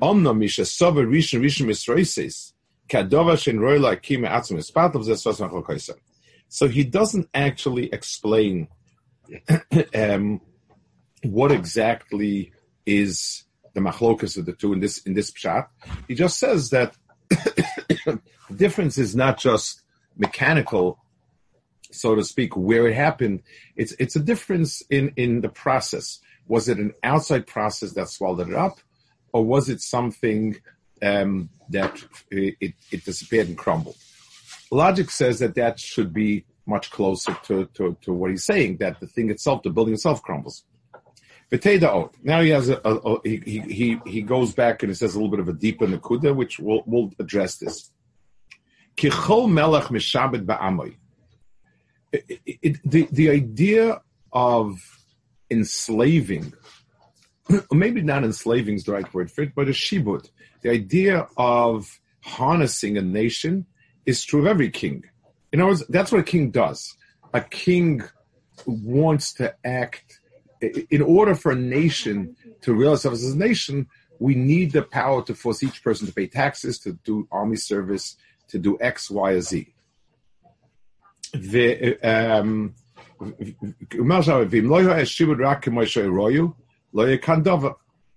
Omnomisha 0.00 0.34
misha 0.34 0.62
sover 0.62 1.06
rishon 1.06 1.40
rishon 1.40 1.66
misroises 1.66 2.51
so 6.52 6.68
he 6.68 6.84
doesn't 6.84 7.30
actually 7.32 7.86
explain 7.92 8.68
um, 9.94 10.40
what 11.24 11.50
exactly 11.50 12.52
is 12.84 13.44
the 13.72 13.80
machlokas 13.80 14.36
of 14.36 14.44
the 14.44 14.52
two 14.52 14.74
in 14.74 14.80
this 14.80 14.98
in 14.98 15.14
this 15.14 15.30
pshat. 15.30 15.66
He 16.08 16.14
just 16.14 16.38
says 16.38 16.68
that 16.68 16.94
the 17.30 18.20
difference 18.54 18.98
is 18.98 19.16
not 19.16 19.38
just 19.38 19.80
mechanical, 20.18 20.98
so 21.90 22.14
to 22.14 22.22
speak, 22.22 22.54
where 22.54 22.86
it 22.86 22.94
happened. 22.94 23.42
It's 23.74 23.92
it's 23.98 24.16
a 24.16 24.20
difference 24.20 24.82
in 24.90 25.14
in 25.16 25.40
the 25.40 25.48
process. 25.48 26.20
Was 26.48 26.68
it 26.68 26.76
an 26.76 26.92
outside 27.02 27.46
process 27.46 27.92
that 27.92 28.08
swallowed 28.10 28.50
it 28.50 28.54
up, 28.54 28.78
or 29.32 29.42
was 29.42 29.70
it 29.70 29.80
something 29.80 30.56
um, 31.02 31.50
that 31.70 32.02
it, 32.30 32.74
it, 32.90 33.04
disappeared 33.04 33.48
and 33.48 33.58
crumbled. 33.58 33.96
Logic 34.70 35.10
says 35.10 35.40
that 35.40 35.54
that 35.56 35.78
should 35.78 36.12
be 36.12 36.44
much 36.66 36.90
closer 36.90 37.36
to, 37.44 37.66
to, 37.74 37.96
to 38.02 38.12
what 38.12 38.30
he's 38.30 38.44
saying, 38.44 38.76
that 38.78 39.00
the 39.00 39.06
thing 39.06 39.30
itself, 39.30 39.62
the 39.62 39.70
building 39.70 39.94
itself 39.94 40.22
crumbles. 40.22 40.64
Now 41.50 42.40
he 42.40 42.48
has 42.48 42.70
a, 42.70 42.80
a, 42.82 42.94
a, 42.94 43.18
he, 43.24 43.60
he 43.60 44.00
he 44.06 44.22
goes 44.22 44.54
back 44.54 44.82
and 44.82 44.88
he 44.88 44.94
says 44.94 45.14
a 45.14 45.18
little 45.18 45.30
bit 45.30 45.40
of 45.40 45.50
a 45.50 45.52
deeper 45.52 45.86
nakuda, 45.86 46.34
which 46.34 46.58
we'll 46.58 46.82
we'll 46.86 47.10
address 47.18 47.58
this. 47.58 47.90
Kichol 48.96 49.50
melech 49.50 49.84
mishabed 49.84 50.46
ba'amoy. 50.46 50.96
The 52.84 53.06
the 53.10 53.28
idea 53.28 54.00
of 54.32 54.78
enslaving, 55.50 56.54
maybe 57.72 58.02
not 58.02 58.24
enslaving 58.24 58.76
is 58.76 58.84
the 58.84 58.92
right 58.92 59.12
word 59.14 59.30
for 59.30 59.42
it, 59.42 59.54
but 59.54 59.68
a 59.68 59.72
shibud. 59.72 60.28
The 60.62 60.70
idea 60.70 61.26
of 61.36 62.00
harnessing 62.22 62.96
a 62.96 63.02
nation 63.02 63.66
is 64.06 64.24
true 64.24 64.40
of 64.40 64.46
every 64.46 64.70
king. 64.70 65.04
In 65.52 65.60
other 65.60 65.70
words, 65.70 65.86
that's 65.88 66.12
what 66.12 66.20
a 66.20 66.24
king 66.24 66.50
does. 66.50 66.96
A 67.34 67.40
king 67.40 68.02
wants 68.66 69.34
to 69.34 69.54
act 69.64 70.20
in 70.62 71.02
order 71.02 71.34
for 71.34 71.52
a 71.52 71.56
nation 71.56 72.36
to 72.62 72.74
realize 72.74 72.98
itself 72.98 73.14
as 73.14 73.32
a 73.32 73.36
nation, 73.36 73.88
we 74.18 74.34
need 74.34 74.72
the 74.72 74.82
power 74.82 75.22
to 75.24 75.34
force 75.34 75.62
each 75.62 75.82
person 75.82 76.06
to 76.06 76.12
pay 76.12 76.28
taxes, 76.28 76.78
to 76.80 76.92
do 77.04 77.26
army 77.32 77.56
service, 77.56 78.16
to 78.48 78.58
do 78.58 78.78
X, 78.80 79.10
Y, 79.10 79.32
or 79.32 79.40
Z. 79.40 79.74
The, 81.34 81.98
um, 81.98 82.74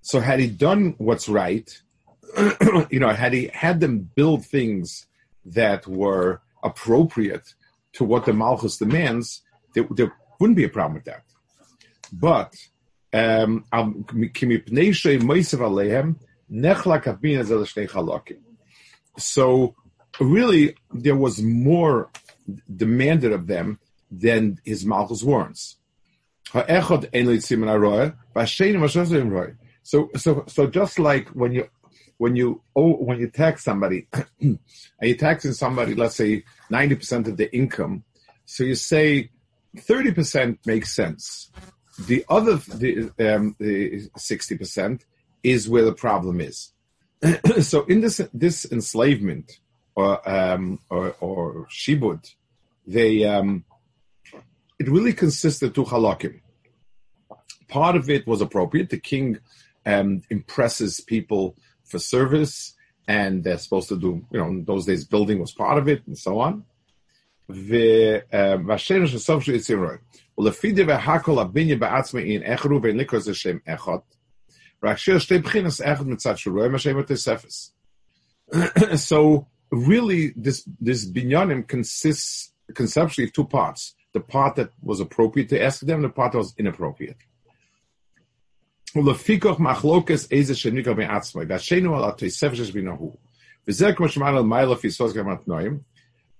so 0.01 0.19
had 0.19 0.39
he 0.39 0.47
done 0.47 0.95
what's 0.97 1.27
right, 1.27 1.81
you 2.89 2.99
know, 2.99 3.09
had 3.09 3.33
he 3.33 3.49
had 3.53 3.79
them 3.79 4.09
build 4.15 4.45
things 4.45 5.07
that 5.45 5.87
were 5.87 6.41
appropriate 6.63 7.53
to 7.93 8.03
what 8.03 8.25
the 8.25 8.33
Malchus 8.33 8.77
demands, 8.77 9.41
there, 9.73 9.85
there 9.91 10.13
wouldn't 10.39 10.57
be 10.57 10.63
a 10.63 10.69
problem 10.69 10.95
with 10.95 11.05
that. 11.05 11.23
But 12.11 12.55
um, 13.13 13.65
so 19.17 19.75
really 20.19 20.75
there 20.93 21.15
was 21.15 21.41
more 21.41 22.09
demanded 22.75 23.31
of 23.31 23.47
them 23.47 23.79
than 24.11 24.59
his 24.63 24.85
malchus 24.85 25.23
warrants. 25.23 25.77
So, 29.83 30.09
so, 30.15 30.43
so 30.47 30.67
just 30.67 30.99
like 30.99 31.29
when 31.29 31.51
you 31.51 31.69
when 32.17 32.35
you 32.35 32.61
oh, 32.75 32.93
when 32.93 33.19
you 33.19 33.29
tax 33.29 33.63
somebody 33.63 34.07
and 34.39 34.59
you're 35.01 35.17
taxing 35.17 35.53
somebody, 35.53 35.95
let's 35.95 36.15
say 36.15 36.43
ninety 36.69 36.95
percent 36.95 37.27
of 37.27 37.37
the 37.37 37.53
income, 37.55 38.03
so 38.45 38.63
you 38.63 38.75
say 38.75 39.29
thirty 39.77 40.11
percent 40.11 40.59
makes 40.65 40.95
sense. 40.95 41.51
The 42.07 42.25
other 42.27 42.57
the, 42.57 43.09
um, 43.19 43.55
the 43.57 44.09
60% 44.17 45.05
is 45.43 45.69
where 45.69 45.85
the 45.85 45.93
problem 45.93 46.41
is. 46.41 46.73
so 47.61 47.85
in 47.85 48.01
this 48.01 48.21
this 48.33 48.69
enslavement 48.69 49.59
or 49.95 50.29
um, 50.29 50.79
or, 50.89 51.15
or 51.21 51.67
shibud, 51.67 52.33
they 52.85 53.23
um, 53.23 53.63
it 54.77 54.89
really 54.89 55.13
consists 55.13 55.61
of 55.61 55.73
two 55.73 55.85
halakim 55.85 56.41
part 57.67 57.95
of 57.95 58.09
it 58.09 58.27
was 58.27 58.41
appropriate. 58.41 58.89
The 58.89 58.99
king 58.99 59.39
um, 59.85 60.21
impresses 60.29 61.01
people 61.01 61.55
for 61.83 61.99
service, 61.99 62.73
and 63.07 63.43
they're 63.43 63.57
supposed 63.57 63.89
to 63.89 63.97
do, 63.97 64.25
you 64.31 64.39
know, 64.39 64.47
in 64.47 64.65
those 64.65 64.85
days, 64.85 65.05
building 65.05 65.39
was 65.39 65.51
part 65.51 65.77
of 65.77 65.87
it, 65.87 66.05
and 66.07 66.17
so 66.17 66.39
on. 66.39 66.65
so 78.95 79.47
really, 79.71 80.33
this 80.35 80.67
this 80.79 81.09
binyanim 81.09 81.67
consists 81.67 82.51
conceptually 82.73 83.27
of 83.27 83.33
two 83.33 83.45
parts: 83.45 83.95
the 84.13 84.19
part 84.19 84.55
that 84.55 84.71
was 84.81 84.99
appropriate 84.99 85.49
to 85.49 85.61
ask 85.61 85.81
them, 85.81 86.01
the 86.01 86.09
part 86.09 86.31
that 86.31 86.39
was 86.39 86.53
inappropriate. 86.57 87.17
ולפיקוח 88.96 89.60
מחלוקס 89.60 90.32
איזה 90.32 90.54
שניקר 90.54 90.94
מעצמי, 90.94 91.44
והשנו 91.48 91.96
על 91.96 92.10
התוספס 92.10 92.56
שבינו 92.66 93.16
וזה 93.68 93.92
כמו 93.96 94.08
שמענו 94.08 94.38
על 94.38 94.44
מיילה 94.44 94.76
פיסוס 94.76 95.12
גם 95.12 95.30
התנועים, 95.30 95.78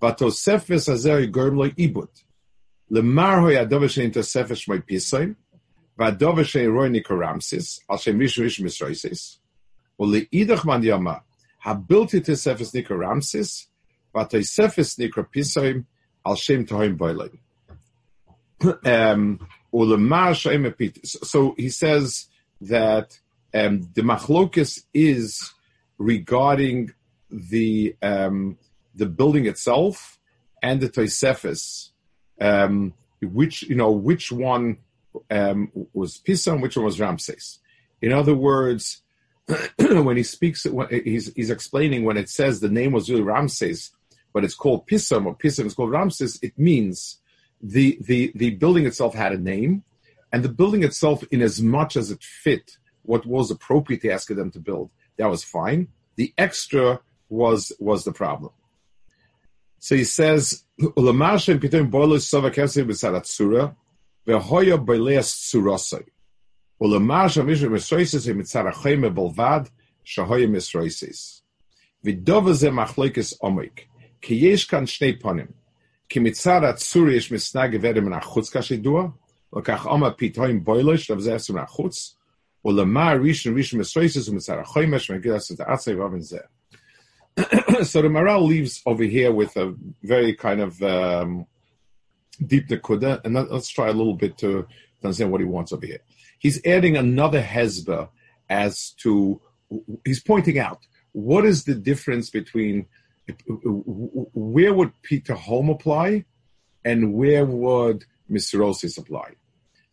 והתוספס 0.03 0.89
הזה 0.89 1.11
יגורם 1.11 1.55
לו 1.55 1.65
עיבוד. 1.77 2.09
למר 2.91 3.35
הו 3.41 3.51
ידובר 3.51 3.89
שאין 3.89 4.11
תוספת 4.11 4.57
שמוי 4.57 4.81
פיסוין, 4.87 5.35
והדובר 5.99 6.43
שאין 6.43 6.71
רוי 6.71 6.89
ניקו 6.89 7.15
רמסיס, 7.21 7.81
על 7.89 7.99
שם 7.99 8.19
מישהו 8.19 8.45
איש 8.45 8.61
מסרויסיס, 8.61 9.41
ולאידך 10.01 10.65
מן 10.65 10.81
ימה, 10.85 11.15
הבלתי 11.65 12.21
תוספת 12.21 12.75
ניקו 12.75 12.95
רמסיס, 13.11 13.71
והתוספת 14.15 14.99
ניקו 14.99 15.21
פיסוין, 15.31 15.83
על 16.25 16.37
שם 16.37 16.65
תוהים 16.65 16.97
בוילין. 16.97 17.29
um, 18.63 19.39
so 21.05 21.55
he 21.57 21.69
says 21.69 22.27
that 22.68 23.20
um, 23.54 23.90
the 23.94 24.02
machlokus 24.02 24.84
is 24.94 25.54
regarding 25.98 26.94
the 27.30 27.96
um, 28.02 28.58
the 28.94 29.06
building 29.06 29.46
itself 29.46 30.18
and 30.62 30.82
the 30.82 30.90
Tosefis, 30.90 31.92
um, 32.40 32.94
which 33.22 33.64
you 33.64 33.76
know 33.76 33.92
which 33.92 34.32
one 34.32 34.78
um, 35.32 35.72
was 35.94 36.18
Pisa 36.18 36.56
which 36.58 36.76
one 36.76 36.86
was 36.86 37.00
Ramses. 37.00 37.60
In 38.02 38.12
other 38.12 38.36
words, 38.36 39.02
when 39.78 40.18
he 40.18 40.24
speaks, 40.24 40.66
he's, 40.90 41.34
he's 41.34 41.50
explaining 41.50 42.04
when 42.04 42.18
it 42.18 42.30
says 42.30 42.60
the 42.60 42.70
name 42.70 42.92
was 42.92 43.10
really 43.10 43.22
Ramses, 43.22 43.92
but 44.34 44.44
it's 44.44 44.56
called 44.56 44.88
Pisam 44.88 45.26
or 45.26 45.36
Pisam 45.36 45.66
is 45.66 45.74
called 45.74 45.92
Ramses. 45.92 46.40
It 46.42 46.58
means 46.58 47.20
the 47.62 47.98
the 48.02 48.32
the 48.36 48.52
building 48.52 48.86
itself 48.86 49.14
had 49.14 49.32
a 49.32 49.38
name, 49.38 49.84
and 50.36 50.44
the 50.44 50.50
building 50.50 50.84
itself, 50.84 51.24
in 51.32 51.42
as 51.42 51.62
much 51.62 51.96
as 51.96 52.12
it 52.12 52.22
fit 52.22 52.78
what 53.04 53.26
was 53.26 53.52
appropriate 53.52 54.02
to 54.02 54.10
ask 54.12 54.28
them 54.28 54.52
to 54.52 54.60
build, 54.60 54.92
that 55.16 55.30
was 55.30 55.46
fine. 55.46 55.88
The 56.18 56.34
extra 56.38 57.00
was 57.30 57.72
was 57.80 58.04
the 58.04 58.12
problem. 58.12 58.52
So 59.80 59.96
he 59.96 60.04
says, 60.04 60.66
"Ulamar 60.82 61.42
shem 61.42 61.62
pitom 61.62 61.90
boilus 61.90 62.26
sova 62.30 62.54
kesef 62.54 62.86
b'sarat 62.86 63.26
surah, 63.26 63.72
ve'hoya 64.28 64.78
boileas 64.86 65.30
surosai. 65.50 66.04
Ulamar 66.82 67.32
shem 67.32 67.46
mishra 67.46 67.70
misroises 67.70 68.28
im 68.28 68.40
mitzarachayim 68.42 69.04
belvad, 69.16 69.70
so 87.84 88.02
the 88.02 88.08
Maral 88.08 88.48
leaves 88.48 88.82
over 88.86 89.04
here 89.04 89.32
with 89.32 89.56
a 89.58 89.76
very 90.04 90.34
kind 90.34 90.62
of 90.62 90.82
um, 90.82 91.46
deep 92.46 92.68
Nakuda, 92.70 93.22
and 93.24 93.34
let's 93.34 93.70
try 93.70 93.88
a 93.90 93.94
little 93.94 94.16
bit 94.16 94.38
to 94.40 94.68
understand 95.04 95.32
what 95.32 95.42
he 95.42 95.48
wants 95.48 95.72
over 95.74 95.86
here. 95.86 96.00
He's 96.40 96.66
adding 96.66 96.98
another 96.98 97.42
hasbara 97.42 98.10
as 98.50 98.92
to, 99.02 99.42
he's 100.04 100.22
pointing 100.22 100.60
out, 100.60 100.80
what 101.12 101.46
is 101.46 101.66
the 101.66 101.76
difference 101.76 102.30
between, 102.30 102.88
where 104.34 104.74
would 104.74 104.92
Peter 105.02 105.34
Home 105.34 105.70
apply, 105.70 106.26
and 106.84 107.14
where 107.14 107.46
would 107.46 108.06
Mr. 108.30 108.60
Rossi 108.60 108.90
apply? 108.98 109.34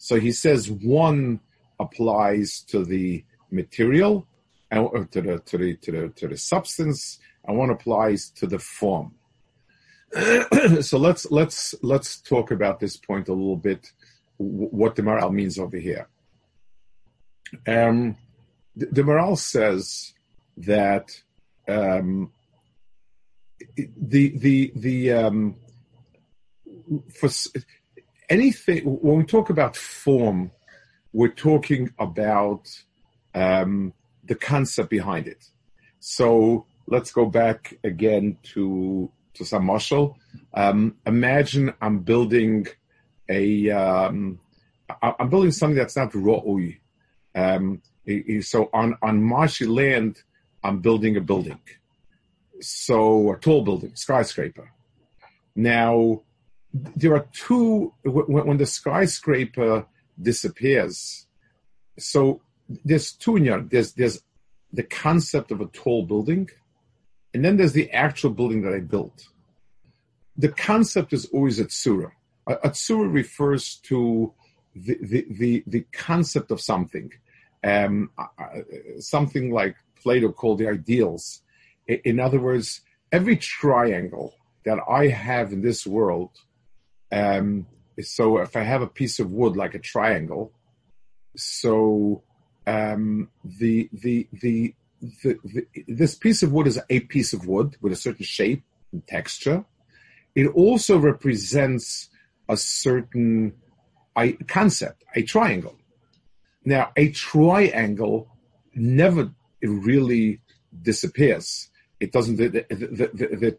So 0.03 0.19
he 0.19 0.33
says 0.33 0.69
one 0.69 1.38
applies 1.79 2.62
to 2.71 2.85
the 2.85 3.25
material 3.53 4.27
and 4.69 4.91
to 5.12 5.21
the 5.21 5.38
to 5.38 5.59
the 5.59 5.77
to 5.77 5.93
the 5.93 6.09
to 6.09 6.27
the 6.27 6.37
substance 6.37 7.21
and 7.45 7.57
one 7.57 7.71
applies 7.71 8.29
to 8.31 8.49
the 8.49 8.59
form. 8.59 9.15
so 10.81 10.99
let's 10.99 11.31
let's 11.31 11.77
let's 11.85 12.21
talk 12.21 12.51
about 12.51 12.81
this 12.81 12.97
point 12.97 13.29
a 13.29 13.33
little 13.33 13.57
bit. 13.57 13.93
What 14.38 14.97
the 14.97 15.03
Maharal 15.03 15.33
means 15.33 15.57
over 15.57 15.77
here. 15.77 16.09
Um, 17.65 18.17
the, 18.75 18.87
the 18.87 19.03
Maharal 19.03 19.38
says 19.38 20.15
that 20.57 21.12
um, 21.69 22.33
the 23.77 24.37
the 24.37 24.73
the 24.75 25.12
um, 25.12 25.55
for 27.15 27.29
anything 28.33 28.83
when 28.85 29.18
we 29.18 29.25
talk 29.25 29.51
about 29.51 29.77
form, 29.77 30.51
we're 31.12 31.37
talking 31.51 31.92
about 31.99 32.64
um, 33.35 33.92
the 34.25 34.35
concept 34.35 34.88
behind 34.88 35.27
it. 35.29 35.42
So 36.01 36.66
let's 36.87 37.12
go 37.12 37.27
back 37.27 37.75
again 37.85 38.38
to 38.55 39.11
to 39.35 39.45
some 39.45 39.66
muscle. 39.66 40.07
Um, 40.55 40.97
imagine 41.07 41.75
I'm 41.81 41.99
building 42.01 42.66
a 43.29 43.71
um, 43.71 44.40
I'm 45.03 45.29
building 45.29 45.53
something 45.53 45.77
that's 45.77 45.97
not 45.97 46.12
ra'ui. 46.12 46.79
Um, 47.35 47.83
so 48.40 48.59
on 48.73 48.97
on 49.03 49.23
marshy 49.23 49.66
land, 49.66 50.23
I'm 50.64 50.79
building 50.81 51.16
a 51.16 51.21
building, 51.21 51.61
so 52.61 53.33
a 53.33 53.37
tall 53.38 53.62
building, 53.62 53.95
skyscraper. 53.95 54.73
Now, 55.55 56.23
there 56.73 57.15
are 57.15 57.27
two 57.33 57.93
when, 58.03 58.47
when 58.47 58.57
the 58.57 58.67
skyscraper 58.67 59.87
disappears. 60.21 61.27
So 61.99 62.41
there's 62.85 63.13
two 63.13 63.37
in 63.37 63.45
here. 63.45 63.61
There's 63.61 63.93
there's 63.93 64.23
the 64.73 64.83
concept 64.83 65.51
of 65.51 65.61
a 65.61 65.67
tall 65.67 66.05
building, 66.05 66.49
and 67.35 67.45
then 67.45 67.57
there's 67.57 67.75
the 67.75 67.91
actual 67.91 68.31
building 68.31 68.63
that 68.63 68.73
I 68.73 68.81
built. 68.81 69.29
The 70.37 70.49
concept 70.49 71.13
is 71.13 71.27
always 71.27 71.59
a 71.61 71.67
tsura. 71.67 72.13
A, 72.47 72.55
a 72.65 72.97
refers 72.97 73.77
to 73.85 74.33
the, 74.75 74.99
the, 75.03 75.27
the, 75.31 75.65
the 75.67 75.87
concept 75.93 76.51
of 76.51 76.61
something, 76.61 77.13
um, 77.63 78.11
something 78.99 79.51
like 79.51 79.77
Plato 80.03 80.33
called 80.33 80.59
the 80.59 80.69
ideals. 80.69 81.43
In 81.87 82.19
other 82.19 82.41
words, 82.41 82.81
every 83.11 83.37
triangle 83.37 84.35
that 84.65 84.79
I 84.89 85.09
have 85.09 85.53
in 85.53 85.61
this 85.61 85.87
world, 85.87 86.31
um, 87.12 87.66
so 88.01 88.38
if 88.38 88.57
I 88.57 88.62
have 88.62 88.83
a 88.83 88.87
piece 88.87 89.20
of 89.20 89.31
wood 89.31 89.57
like 89.57 89.75
a 89.75 89.79
triangle, 89.79 90.53
so 91.37 92.22
um, 92.66 93.29
the, 93.44 93.88
the, 93.92 94.29
the, 94.33 94.75
the, 95.01 95.38
the, 95.44 95.66
this 95.88 96.14
piece 96.14 96.42
of 96.42 96.53
wood 96.53 96.66
is 96.66 96.81
a 96.88 97.01
piece 97.01 97.33
of 97.33 97.46
wood 97.46 97.77
with 97.81 97.92
a 97.92 97.96
certain 97.96 98.25
shape 98.25 98.62
and 98.92 99.07
texture. 99.07 99.64
It 100.35 100.46
also 100.48 100.98
represents 100.98 102.09
a 102.48 102.57
certain 102.57 103.53
I, 104.16 104.33
concept, 104.46 105.05
a 105.14 105.22
triangle. 105.22 105.77
Now, 106.64 106.92
a 106.96 107.11
triangle 107.11 108.29
never 108.75 109.33
really 109.62 110.40
disappears. 110.83 111.68
It 112.01 112.12
doesn't, 112.12 112.37
the, 112.37 112.48
the, 112.48 113.59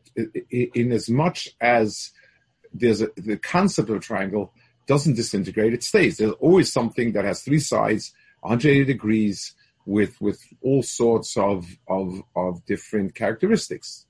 the, 0.49 0.71
in 0.73 0.91
as 0.91 1.09
much 1.09 1.49
as 1.61 2.11
there's 2.73 3.01
a, 3.01 3.09
the 3.15 3.37
concept 3.37 3.89
of 3.89 3.97
a 3.97 3.99
triangle 3.99 4.53
doesn't 4.87 5.15
disintegrate, 5.15 5.73
it 5.73 5.83
stays. 5.83 6.17
There's 6.17 6.33
always 6.33 6.71
something 6.71 7.13
that 7.13 7.25
has 7.25 7.41
three 7.41 7.59
sides, 7.59 8.13
180 8.41 8.85
degrees, 8.85 9.55
with 9.85 10.19
with 10.21 10.41
all 10.61 10.83
sorts 10.83 11.35
of 11.37 11.77
of 11.87 12.21
of 12.35 12.65
different 12.65 13.15
characteristics. 13.15 14.05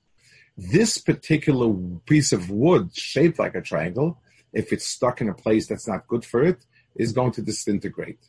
This 0.58 0.98
particular 0.98 1.74
piece 2.06 2.32
of 2.32 2.50
wood 2.50 2.96
shaped 2.96 3.40
like 3.40 3.56
a 3.56 3.62
triangle, 3.62 4.22
if 4.52 4.72
it's 4.72 4.88
stuck 4.88 5.20
in 5.20 5.30
a 5.30 5.34
place 5.34 5.68
that's 5.68 5.88
not 5.88 6.08
good 6.08 6.24
for 6.24 6.44
it, 6.44 6.66
is 6.96 7.12
going 7.12 7.32
to 7.32 7.42
disintegrate. 7.42 8.20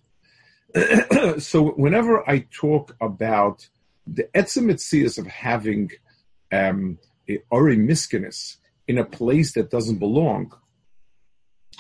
so 1.39 1.71
whenever 1.73 2.29
I 2.29 2.47
talk 2.51 2.97
about 3.01 3.69
the 4.07 4.25
etzimitzias 4.35 5.19
of 5.19 5.27
having 5.27 5.91
um, 6.51 6.99
a 7.29 7.43
ori 7.51 7.77
in 8.87 8.99
a 8.99 9.05
place 9.05 9.55
that 9.55 9.71
doesn't 9.71 9.99
belong, 9.99 10.53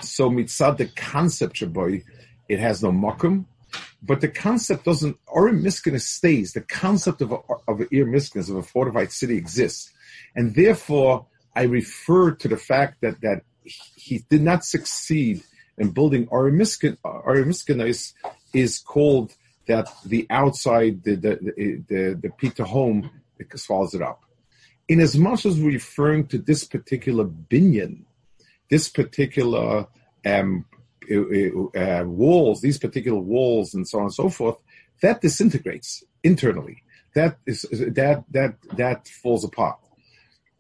so 0.01 0.31
mitzad 0.31 0.77
the 0.79 0.87
concept 0.87 1.57
shaboy, 1.57 2.03
it 2.49 2.59
has 2.59 2.83
no 2.83 2.91
makum, 2.91 3.47
but 4.03 4.21
the 4.21 4.29
concept 4.29 4.85
doesn't, 4.85 5.17
Ori 5.27 5.53
Miskinus 5.53 6.03
stays. 6.03 6.53
The 6.53 6.61
concept 6.61 7.23
of 7.23 7.33
a, 7.33 7.39
of 7.67 7.81
Ir 7.91 8.05
Miskinus, 8.05 8.51
of 8.51 8.57
a 8.57 8.63
fortified 8.63 9.13
city 9.13 9.37
exists. 9.39 9.91
And 10.37 10.55
therefore, 10.55 11.27
I 11.57 11.63
refer 11.63 12.33
to 12.33 12.49
the 12.49 12.57
fact 12.57 13.01
that, 13.01 13.21
that 13.23 13.43
he 13.65 14.25
did 14.29 14.43
not 14.43 14.65
succeed 14.65 15.43
in 15.79 15.91
building 15.91 16.29
Ori 16.31 16.53
Miskinus 16.53 17.87
is 17.87 18.15
is 18.53 18.79
called 18.79 19.35
that 19.67 19.89
the 20.05 20.27
outside, 20.31 21.03
the, 21.03 21.17
the, 21.17 21.39
the, 21.41 21.85
the, 21.89 22.19
the 22.23 22.31
Pita 22.31 22.65
home, 22.65 23.11
swallows 23.57 23.95
it 23.95 24.03
up. 24.03 24.24
In 24.89 25.01
as 25.01 25.17
much 25.17 25.47
as 25.47 25.61
referring 25.61 26.27
to 26.29 26.39
this 26.39 26.65
particular 26.65 27.25
binyan, 27.25 28.05
this 28.71 28.89
particular 28.89 29.87
um, 30.27 30.65
uh, 31.11 32.05
walls, 32.07 32.61
these 32.61 32.79
particular 32.79 33.19
walls, 33.19 33.75
and 33.75 33.89
so 33.89 33.99
on 33.99 34.05
and 34.05 34.15
so 34.15 34.29
forth, 34.29 34.57
that 35.03 35.21
disintegrates 35.21 36.05
internally. 36.23 36.83
That 37.15 37.39
is 37.47 37.63
that 37.71 38.25
that 38.31 38.57
that 38.77 39.09
falls 39.09 39.45
apart. 39.45 39.79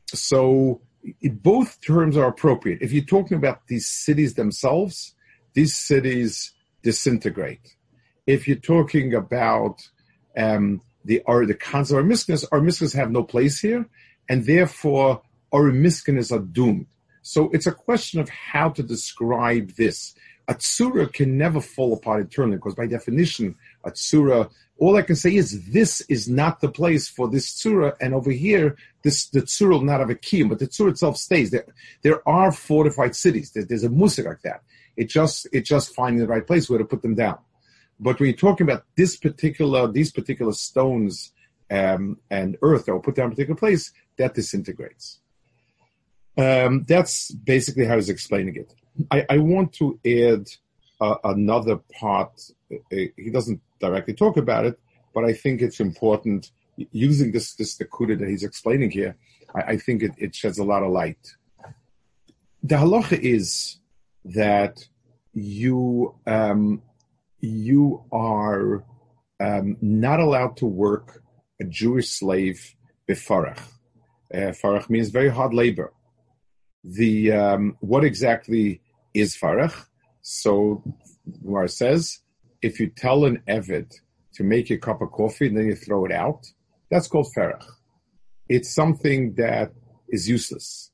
So 0.06 0.80
it, 1.20 1.42
both 1.42 1.80
terms 1.80 2.16
are 2.16 2.28
appropriate. 2.28 2.82
If 2.82 2.92
you're 2.92 3.04
talking 3.04 3.36
about 3.36 3.66
these 3.66 3.88
cities 3.88 4.34
themselves, 4.34 5.14
these 5.54 5.76
cities 5.76 6.52
disintegrate. 6.82 7.76
If 8.26 8.46
you're 8.46 8.56
talking 8.56 9.14
about 9.14 9.82
um, 10.36 10.82
the 11.04 11.22
or 11.26 11.46
the 11.46 11.54
concept 11.54 12.00
of 12.00 12.06
miskinus 12.06 12.94
have 12.94 13.10
no 13.10 13.24
place 13.24 13.60
here, 13.60 13.86
and 14.28 14.46
therefore 14.46 15.22
our 15.52 15.70
miskinus 15.70 16.32
are 16.32 16.40
doomed. 16.40 16.86
So 17.22 17.50
it's 17.52 17.66
a 17.66 17.72
question 17.72 18.20
of 18.20 18.28
how 18.28 18.68
to 18.70 18.82
describe 18.82 19.70
this. 19.72 20.14
A 20.46 20.54
tsura 20.54 21.10
can 21.10 21.38
never 21.38 21.60
fall 21.60 21.94
apart 21.94 22.20
eternally 22.20 22.56
because 22.56 22.74
by 22.74 22.86
definition, 22.86 23.54
a 23.82 23.90
tsura, 23.90 24.50
all 24.76 24.96
I 24.96 25.02
can 25.02 25.16
say 25.16 25.34
is 25.34 25.70
this 25.70 26.02
is 26.02 26.28
not 26.28 26.60
the 26.60 26.68
place 26.68 27.08
for 27.08 27.28
this 27.30 27.50
tsura, 27.50 27.94
and 27.98 28.12
over 28.12 28.30
here, 28.30 28.76
this 29.02 29.26
the 29.28 29.40
tsura 29.40 29.70
will 29.70 29.80
not 29.80 30.00
have 30.00 30.10
a 30.10 30.14
key, 30.14 30.42
but 30.42 30.58
the 30.58 30.66
tsura 30.66 30.90
itself 30.90 31.16
stays. 31.16 31.50
There, 31.50 31.64
there 32.02 32.28
are 32.28 32.52
fortified 32.52 33.16
cities. 33.16 33.52
There, 33.52 33.64
there's 33.64 33.84
a 33.84 33.88
musik 33.88 34.26
like 34.26 34.42
that. 34.42 34.62
It 34.96 35.08
just 35.08 35.46
it 35.50 35.64
just 35.64 35.94
finding 35.94 36.20
the 36.20 36.28
right 36.28 36.46
place 36.46 36.68
where 36.68 36.78
to 36.78 36.84
put 36.84 37.00
them 37.00 37.14
down. 37.14 37.38
But 37.98 38.20
when 38.20 38.28
you're 38.28 38.36
talking 38.36 38.68
about 38.68 38.84
this 38.96 39.16
particular 39.16 39.90
these 39.90 40.12
particular 40.12 40.52
stones 40.52 41.32
um, 41.70 42.18
and 42.30 42.58
earth 42.60 42.84
that 42.84 42.92
will 42.92 43.00
put 43.00 43.14
down 43.14 43.28
a 43.28 43.30
particular 43.30 43.58
place, 43.58 43.92
that 44.16 44.34
disintegrates. 44.34 45.20
Um, 46.36 46.84
that's 46.88 47.30
basically 47.30 47.86
how 47.86 47.96
he's 47.96 48.08
explaining 48.08 48.56
it. 48.56 48.74
I, 49.10 49.26
I 49.28 49.38
want 49.38 49.72
to 49.74 49.98
add 50.04 50.48
uh, 51.00 51.16
another 51.24 51.76
part. 51.98 52.40
Uh, 52.72 52.76
he 52.90 53.30
doesn't 53.32 53.60
directly 53.80 54.14
talk 54.14 54.36
about 54.36 54.64
it, 54.64 54.78
but 55.14 55.24
I 55.24 55.32
think 55.32 55.60
it's 55.60 55.80
important 55.80 56.50
using 56.90 57.32
this 57.32 57.54
this 57.54 57.78
Nakuda 57.78 58.18
that 58.18 58.28
he's 58.28 58.42
explaining 58.42 58.90
here. 58.90 59.16
I, 59.54 59.60
I 59.60 59.76
think 59.76 60.02
it, 60.02 60.12
it, 60.18 60.34
sheds 60.34 60.58
a 60.58 60.64
lot 60.64 60.82
of 60.82 60.90
light. 60.90 61.36
The 62.62 62.76
halacha 62.76 63.18
is 63.18 63.78
that 64.24 64.84
you 65.32 66.14
um, 66.26 66.82
you 67.40 68.04
are 68.10 68.84
um, 69.40 69.76
not 69.80 70.20
allowed 70.20 70.56
to 70.58 70.66
work 70.66 71.22
a 71.60 71.64
Jewish 71.64 72.10
slave 72.10 72.74
befarach. 73.08 73.60
Uh, 74.34 74.52
farach 74.60 74.90
means 74.90 75.10
very 75.10 75.28
hard 75.28 75.54
labor. 75.54 75.92
The 76.82 77.32
um, 77.32 77.76
what 77.80 78.04
exactly 78.04 78.80
is 79.14 79.36
farach. 79.36 79.76
So 80.22 80.82
Gemara 81.42 81.68
says, 81.68 82.18
if 82.60 82.80
you 82.80 82.88
tell 82.88 83.24
an 83.26 83.42
Evid 83.48 83.88
to 84.34 84.42
make 84.42 84.70
a 84.70 84.78
cup 84.78 85.00
of 85.02 85.12
coffee 85.12 85.48
and 85.48 85.56
then 85.56 85.66
you 85.66 85.76
throw 85.76 86.04
it 86.04 86.12
out, 86.12 86.42
that's 86.90 87.06
called 87.06 87.28
farach. 87.36 87.64
It's 88.48 88.74
something 88.74 89.34
that 89.34 89.72
is 90.08 90.28
useless. 90.28 90.90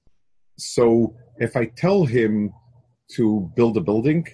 So 0.59 1.16
if 1.38 1.57
I 1.57 1.66
tell 1.66 2.05
him 2.05 2.53
to 3.16 3.50
build 3.57 3.76
a 3.76 3.81
building, 3.81 4.26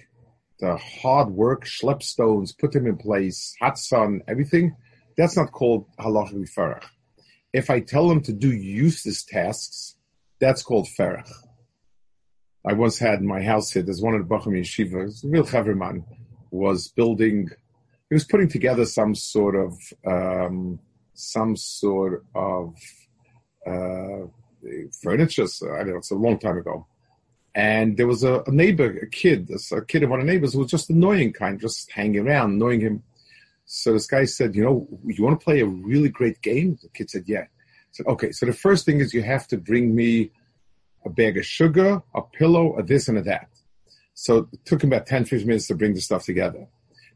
the 0.59 0.75
hard 0.77 1.29
work, 1.29 1.65
schlep 1.65 2.03
stones, 2.03 2.51
put 2.51 2.71
them 2.71 2.87
in 2.87 2.97
place, 2.97 3.55
hot 3.61 3.77
sun, 3.77 4.21
everything, 4.27 4.75
that's 5.15 5.37
not 5.37 5.51
called 5.51 5.85
halacha 5.99 6.47
farach. 6.55 6.83
If 7.57 7.71
I 7.71 7.79
tell 7.79 8.07
them 8.07 8.21
to 8.21 8.33
do 8.33 8.51
useless 8.51 9.23
tasks, 9.23 9.95
that's 10.39 10.61
called 10.61 10.87
farach. 10.95 11.31
I 12.63 12.73
once 12.73 12.99
had 12.99 13.23
my 13.23 13.41
house 13.41 13.71
here, 13.71 13.81
there's 13.81 13.99
one 14.07 14.13
of 14.13 14.21
the 14.21 14.31
Bacham 14.31 14.53
Yeshiva, 14.53 14.99
a 15.23 15.27
real 15.27 15.43
Chaverman, 15.43 16.03
was 16.51 16.89
building, 16.89 17.49
he 18.09 18.13
was 18.13 18.25
putting 18.25 18.47
together 18.47 18.85
some 18.85 19.15
sort 19.15 19.55
of, 19.55 19.73
um, 20.05 20.79
some 21.15 21.55
sort 21.55 22.23
of 22.35 22.75
uh, 23.65 24.27
furniture. 25.01 25.47
So 25.47 25.73
I 25.73 25.79
don't 25.79 25.93
know, 25.93 25.97
it's 25.97 26.11
a 26.11 26.15
long 26.15 26.37
time 26.37 26.59
ago. 26.59 26.85
And 27.55 27.97
there 27.97 28.05
was 28.05 28.23
a, 28.23 28.43
a 28.45 28.51
neighbor, 28.51 28.99
a 29.01 29.09
kid, 29.09 29.49
a 29.71 29.81
kid 29.81 30.03
of 30.03 30.11
one 30.11 30.19
of 30.19 30.27
the 30.27 30.31
neighbors 30.31 30.53
who 30.53 30.59
was 30.59 30.69
just 30.69 30.91
annoying 30.91 31.33
kind, 31.33 31.59
just 31.59 31.91
hanging 31.91 32.27
around, 32.27 32.51
annoying 32.51 32.81
him. 32.81 33.03
So 33.67 33.91
this 33.91 34.07
guy 34.07 34.23
said, 34.23 34.55
you 34.55 34.63
know, 34.63 34.87
you 35.05 35.23
want 35.23 35.39
to 35.39 35.43
play 35.43 35.59
a 35.59 35.65
really 35.65 36.07
great 36.07 36.41
game? 36.41 36.79
The 36.81 36.87
kid 36.89 37.09
said, 37.09 37.25
yeah. 37.27 37.41
I 37.41 37.91
said, 37.91 38.07
okay, 38.07 38.31
so 38.31 38.45
the 38.45 38.53
first 38.53 38.85
thing 38.85 39.01
is 39.01 39.13
you 39.13 39.23
have 39.23 39.45
to 39.49 39.57
bring 39.57 39.93
me 39.93 40.31
a 41.05 41.09
bag 41.09 41.37
of 41.37 41.45
sugar, 41.45 42.01
a 42.15 42.21
pillow, 42.21 42.77
a 42.77 42.83
this 42.83 43.09
and 43.09 43.17
a 43.17 43.21
that. 43.23 43.49
So 44.13 44.47
it 44.53 44.65
took 44.65 44.83
him 44.83 44.93
about 44.93 45.05
10, 45.05 45.25
15 45.25 45.45
minutes 45.45 45.67
to 45.67 45.75
bring 45.75 45.93
the 45.93 45.99
stuff 45.99 46.23
together. 46.23 46.65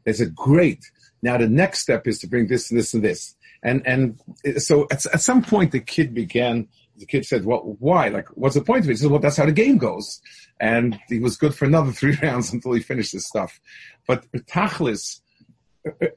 They 0.04 0.12
said, 0.12 0.34
great. 0.34 0.84
Now 1.22 1.38
the 1.38 1.48
next 1.48 1.80
step 1.80 2.06
is 2.06 2.18
to 2.18 2.26
bring 2.26 2.48
this 2.48 2.70
and 2.70 2.78
this 2.78 2.92
and 2.92 3.02
this. 3.02 3.34
And, 3.62 3.82
and 3.86 4.20
so 4.58 4.86
at, 4.90 5.06
at 5.06 5.22
some 5.22 5.42
point 5.42 5.72
the 5.72 5.80
kid 5.80 6.12
began, 6.12 6.68
the 6.98 7.06
kid 7.06 7.24
said, 7.24 7.46
well, 7.46 7.76
why? 7.78 8.08
Like, 8.08 8.28
what's 8.36 8.56
the 8.56 8.60
point 8.60 8.84
of 8.84 8.90
it? 8.90 8.92
He 8.92 8.96
said, 8.98 9.10
well, 9.10 9.20
that's 9.20 9.38
how 9.38 9.46
the 9.46 9.52
game 9.52 9.78
goes. 9.78 10.20
And 10.60 11.00
he 11.08 11.18
was 11.18 11.38
good 11.38 11.54
for 11.54 11.64
another 11.64 11.92
three 11.92 12.18
rounds 12.22 12.52
until 12.52 12.74
he 12.74 12.82
finished 12.82 13.12
his 13.12 13.26
stuff. 13.26 13.58
But 14.06 14.30
Tachlis, 14.32 15.21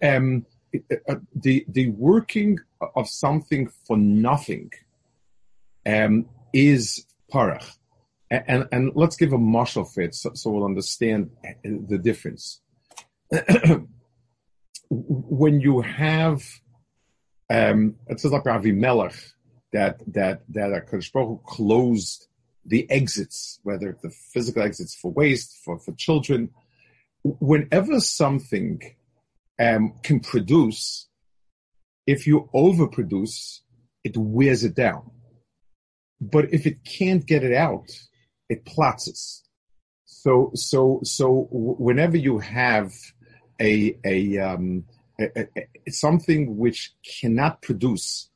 um, 0.04 0.45
uh, 1.10 1.15
the 1.34 1.65
the 1.67 1.89
working 1.89 2.60
of 2.95 3.08
something 3.08 3.69
for 3.88 3.97
nothing 3.97 4.71
um, 5.86 6.25
is 6.54 7.06
parach. 7.32 7.78
And, 8.32 8.67
and 8.71 8.91
let's 8.95 9.15
give 9.15 9.34
a 9.34 9.38
mashal 9.38 9.88
fit 9.88 10.15
so, 10.15 10.32
so 10.34 10.49
we'll 10.49 10.65
understand 10.65 11.30
the 11.63 11.99
difference. 11.99 12.60
when 14.89 15.60
you 15.62 15.82
have, 15.82 16.43
um, 17.49 17.95
it 18.08 18.19
says 18.19 18.32
like 18.32 18.43
Avimelech, 18.43 19.32
that 19.73 20.01
that 20.13 20.41
that 20.49 20.71
Hakadosh 20.71 21.12
Baruch 21.12 21.43
closed 21.45 22.28
the 22.65 22.89
exits, 22.89 23.60
whether 23.63 23.97
the 24.01 24.10
physical 24.10 24.63
exits 24.63 24.95
for 24.95 25.12
waste, 25.12 25.58
for 25.63 25.78
for 25.80 25.91
children. 25.93 26.49
Whenever 27.23 27.99
something 27.99 28.82
um, 29.60 29.94
can 30.04 30.20
produce, 30.20 31.08
if 32.06 32.28
you 32.28 32.50
overproduce, 32.54 33.60
it 34.04 34.15
wears 34.18 34.63
it 34.63 34.76
down. 34.76 35.12
But 36.22 36.54
if 36.54 36.65
it 36.65 36.84
can't 36.86 37.26
get 37.26 37.44
it 37.44 37.54
out, 37.54 37.89
it 38.50 38.65
platses. 38.65 39.41
So, 40.06 40.52
so, 40.54 41.00
so 41.04 41.48
whenever 41.52 42.18
you 42.18 42.39
have 42.39 42.94
a, 43.60 43.98
a, 44.06 44.38
um, 44.39 44.86
a, 45.20 45.48
a, 45.58 45.91
something 45.91 46.58
which 46.58 46.94
cannot 47.20 47.62
produce, 47.62 48.30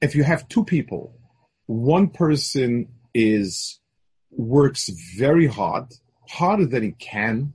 if 0.00 0.14
you 0.14 0.22
have 0.24 0.48
two 0.48 0.64
people, 0.64 1.18
one 1.66 2.08
person 2.08 2.88
is 3.14 3.80
works 4.30 4.90
very 5.16 5.46
hard, 5.46 5.86
harder 6.28 6.66
than 6.66 6.82
he 6.82 6.92
can, 6.92 7.54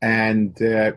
and 0.00 0.60
uh, 0.62 0.92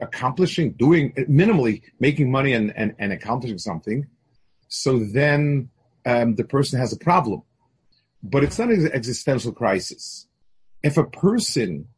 accomplishing, 0.00 0.72
doing 0.72 1.12
minimally, 1.12 1.82
making 2.00 2.30
money 2.30 2.52
and, 2.52 2.72
and, 2.76 2.94
and 2.98 3.12
accomplishing 3.12 3.58
something. 3.58 4.06
So 4.68 4.98
then 4.98 5.70
um, 6.04 6.34
the 6.34 6.44
person 6.44 6.78
has 6.78 6.92
a 6.92 6.98
problem 6.98 7.42
but 8.22 8.44
it's 8.44 8.58
not 8.58 8.70
an 8.70 8.90
existential 8.92 9.52
crisis. 9.52 10.26
If 10.82 10.96
a 10.96 11.04
person 11.04 11.88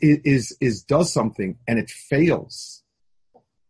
is 0.00 0.56
is 0.60 0.82
does 0.84 1.12
something 1.12 1.58
and 1.66 1.78
it 1.78 1.90
fails, 1.90 2.82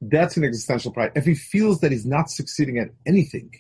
that's 0.00 0.36
an 0.36 0.44
existential 0.44 0.92
crisis. 0.92 1.12
If 1.16 1.24
he 1.24 1.34
feels 1.34 1.80
that 1.80 1.92
he's 1.92 2.06
not 2.06 2.30
succeeding 2.30 2.78
at 2.78 2.90
anything, 3.06 3.52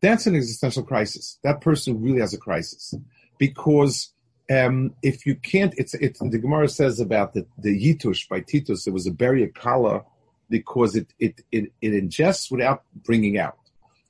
that's 0.00 0.26
an 0.26 0.34
existential 0.34 0.82
crisis. 0.82 1.38
That 1.44 1.60
person 1.60 2.00
really 2.02 2.20
has 2.20 2.34
a 2.34 2.38
crisis 2.38 2.94
because 3.38 4.12
um, 4.50 4.94
if 5.02 5.26
you 5.26 5.34
can't, 5.34 5.74
it's 5.76 5.94
it's 5.94 6.20
the 6.20 6.38
Gemara 6.38 6.68
says 6.68 7.00
about 7.00 7.34
the 7.34 7.46
the 7.58 7.70
Yitush 7.70 8.28
by 8.28 8.40
Titus. 8.40 8.86
It 8.86 8.92
was 8.92 9.06
a 9.06 9.10
berry 9.10 9.46
kala 9.48 10.04
because 10.48 10.96
it 10.96 11.12
it 11.18 11.42
it, 11.52 11.72
it 11.82 11.92
ingests 11.92 12.50
without 12.50 12.82
bringing 13.04 13.38
out. 13.38 13.58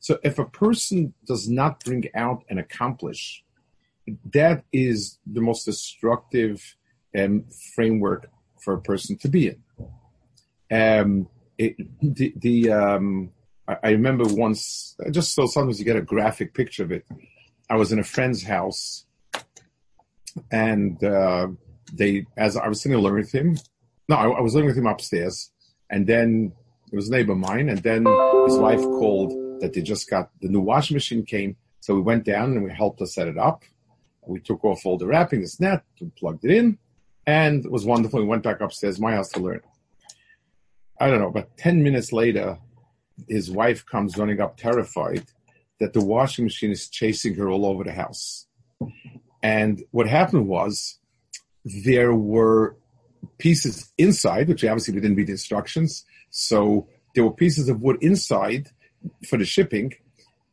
So 0.01 0.19
if 0.23 0.39
a 0.39 0.45
person 0.45 1.13
does 1.27 1.49
not 1.49 1.83
bring 1.85 2.05
out 2.15 2.45
and 2.49 2.59
accomplish, 2.59 3.45
that 4.33 4.65
is 4.73 5.19
the 5.27 5.41
most 5.41 5.65
destructive 5.65 6.77
um, 7.19 7.45
framework 7.75 8.31
for 8.63 8.75
a 8.75 8.81
person 8.81 9.19
to 9.19 9.29
be 9.29 9.49
in. 9.49 9.63
Um, 10.71 11.29
it, 11.57 11.77
the, 12.01 12.33
the 12.37 12.71
um, 12.71 13.33
I, 13.67 13.77
I, 13.83 13.91
remember 13.91 14.25
once, 14.25 14.97
just 15.11 15.35
so 15.35 15.47
sometimes 15.47 15.79
you 15.79 15.85
get 15.85 15.97
a 15.97 16.03
graphic 16.03 16.55
picture 16.55 16.85
of 16.85 16.93
it. 16.93 17.05
I 17.69 17.77
was 17.77 17.91
in 17.91 17.99
a 17.99 18.05
friend's 18.05 18.45
house, 18.45 19.05
and 20.51 21.03
uh, 21.03 21.49
they, 21.93 22.27
as 22.37 22.57
I 22.57 22.69
was 22.69 22.83
sitting 22.83 22.99
learning 22.99 23.21
with 23.21 23.35
him, 23.35 23.59
no, 24.09 24.17
I, 24.17 24.29
I 24.29 24.41
was 24.41 24.55
learning 24.55 24.69
with 24.69 24.79
him 24.79 24.87
upstairs, 24.87 25.51
and 25.91 26.07
then 26.07 26.53
it 26.93 26.97
was 26.97 27.09
a 27.09 27.13
neighbor 27.13 27.33
of 27.33 27.39
mine, 27.39 27.69
and 27.69 27.83
then 27.83 28.07
his 28.47 28.57
wife 28.57 28.81
called 28.81 29.33
that 29.61 29.73
they 29.75 29.83
just 29.83 30.09
got 30.09 30.31
the 30.41 30.49
new 30.49 30.61
washing 30.61 30.95
machine 30.95 31.25
came. 31.25 31.57
So 31.81 31.95
we 31.95 32.01
went 32.01 32.25
down 32.25 32.53
and 32.53 32.65
we 32.65 32.73
helped 32.73 32.99
to 32.99 33.07
set 33.07 33.29
it 33.29 33.39
up. 33.39 33.63
We 34.27 34.41
took 34.41 34.65
off 34.65 34.85
all 34.85 34.99
the 34.99 35.07
wrapping, 35.07 35.41
this 35.41 35.61
net, 35.61 35.83
plugged 36.17 36.45
it 36.45 36.51
in, 36.51 36.79
and 37.27 37.65
it 37.65 37.71
was 37.71 37.87
wonderful. 37.87 38.21
We 38.21 38.27
went 38.27 38.43
back 38.43 38.61
upstairs, 38.61 39.01
my 39.01 39.13
house 39.13 39.31
to 39.31 39.41
learn. 39.41 39.61
I 41.01 41.09
don't 41.09 41.21
know, 41.21 41.31
but 41.31 41.57
10 41.57 41.83
minutes 41.83 42.13
later, 42.13 42.59
his 43.29 43.51
wife 43.51 43.87
comes 43.87 44.17
running 44.17 44.41
up 44.41 44.57
terrified 44.57 45.25
that 45.81 45.93
the 45.93 46.05
washing 46.05 46.45
machine 46.45 46.71
is 46.71 46.89
chasing 46.89 47.35
her 47.37 47.49
all 47.49 47.65
over 47.65 47.85
the 47.85 47.93
house. 47.93 48.47
And 49.43 49.83
what 49.91 50.09
happened 50.09 50.49
was 50.49 50.99
there 51.65 52.15
were 52.15 52.77
pieces 53.39 53.93
inside, 53.99 54.49
which 54.49 54.65
obviously 54.65 54.95
we 54.95 55.01
didn't 55.01 55.17
read 55.17 55.29
the 55.29 55.33
instructions. 55.33 56.05
So 56.31 56.89
there 57.15 57.25
were 57.25 57.33
pieces 57.33 57.69
of 57.69 57.81
wood 57.81 57.99
inside 58.01 58.71
for 59.29 59.37
the 59.39 59.45
shipping. 59.45 59.95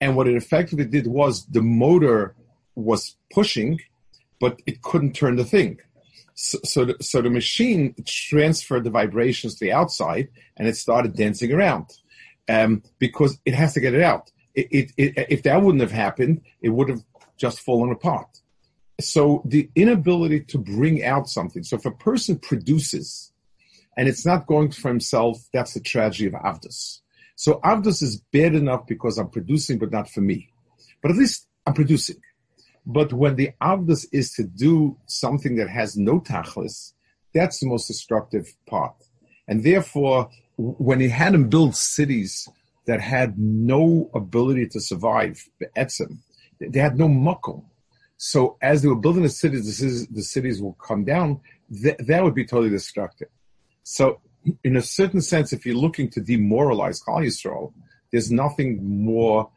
And 0.01 0.15
what 0.15 0.27
it 0.27 0.35
effectively 0.35 0.85
did 0.85 1.07
was 1.07 1.45
the 1.47 1.61
motor 1.61 2.35
was 2.75 3.15
pushing, 3.31 3.79
but 4.39 4.61
it 4.65 4.81
couldn't 4.81 5.13
turn 5.13 5.35
the 5.35 5.45
thing. 5.45 5.79
So, 6.35 6.59
so, 6.63 6.85
the, 6.85 6.97
so 7.01 7.21
the 7.21 7.29
machine 7.29 7.95
transferred 8.05 8.83
the 8.83 8.89
vibrations 8.89 9.55
to 9.55 9.65
the 9.65 9.71
outside 9.71 10.27
and 10.57 10.67
it 10.67 10.75
started 10.75 11.15
dancing 11.15 11.53
around 11.53 11.85
um, 12.49 12.83
because 12.99 13.39
it 13.45 13.53
has 13.53 13.73
to 13.73 13.79
get 13.79 13.93
it 13.93 14.01
out. 14.01 14.31
It, 14.53 14.67
it, 14.71 14.91
it, 14.97 15.27
if 15.29 15.43
that 15.43 15.61
wouldn't 15.61 15.81
have 15.81 15.91
happened, 15.91 16.41
it 16.61 16.69
would 16.69 16.89
have 16.89 17.03
just 17.37 17.61
fallen 17.61 17.91
apart. 17.91 18.27
So 18.99 19.41
the 19.45 19.69
inability 19.75 20.41
to 20.41 20.57
bring 20.57 21.03
out 21.03 21.29
something. 21.29 21.63
So 21.63 21.75
if 21.75 21.85
a 21.85 21.91
person 21.91 22.39
produces 22.39 23.31
and 23.97 24.07
it's 24.07 24.25
not 24.25 24.47
going 24.47 24.71
for 24.71 24.87
himself, 24.87 25.37
that's 25.53 25.73
the 25.73 25.79
tragedy 25.81 26.27
of 26.27 26.33
Avdus. 26.33 27.01
So 27.35 27.59
Avdus 27.65 28.01
is 28.01 28.21
bad 28.31 28.55
enough 28.55 28.87
because 28.87 29.17
I'm 29.17 29.29
producing, 29.29 29.77
but 29.79 29.91
not 29.91 30.09
for 30.09 30.21
me. 30.21 30.49
But 31.01 31.11
at 31.11 31.17
least 31.17 31.47
I'm 31.65 31.73
producing. 31.73 32.17
But 32.85 33.11
when 33.11 33.35
the 33.35 33.51
Avdus 33.61 34.05
is 34.11 34.31
to 34.33 34.43
do 34.43 34.97
something 35.07 35.55
that 35.57 35.69
has 35.69 35.97
no 35.97 36.19
tachlis, 36.19 36.93
that's 37.33 37.59
the 37.59 37.67
most 37.67 37.87
destructive 37.87 38.53
part. 38.65 38.95
And 39.47 39.63
therefore, 39.63 40.29
when 40.57 40.99
he 40.99 41.09
had 41.09 41.33
him 41.35 41.49
build 41.49 41.75
cities 41.75 42.47
that 42.85 43.01
had 43.01 43.37
no 43.37 44.09
ability 44.13 44.67
to 44.67 44.79
survive, 44.79 45.43
etzem, 45.77 46.19
they 46.59 46.79
had 46.79 46.97
no 46.97 47.07
makom. 47.07 47.63
So 48.17 48.57
as 48.61 48.81
they 48.81 48.87
were 48.87 48.95
building 48.95 49.23
the 49.23 49.29
cities, 49.29 49.65
the 49.65 49.71
cities, 49.71 50.07
the 50.07 50.23
cities 50.23 50.61
will 50.61 50.73
come 50.73 51.03
down. 51.03 51.41
Th- 51.83 51.97
that 52.07 52.23
would 52.23 52.35
be 52.35 52.45
totally 52.45 52.69
destructive. 52.69 53.27
So 53.83 54.21
in 54.63 54.75
a 54.75 54.81
certain 54.81 55.21
sense, 55.21 55.53
if 55.53 55.65
you're 55.65 55.75
looking 55.75 56.09
to 56.11 56.21
demoralize 56.21 57.01
Klal 57.03 57.25
Yisrael, 57.25 57.73
there's 58.11 58.31
nothing 58.31 59.03
more 59.03 59.49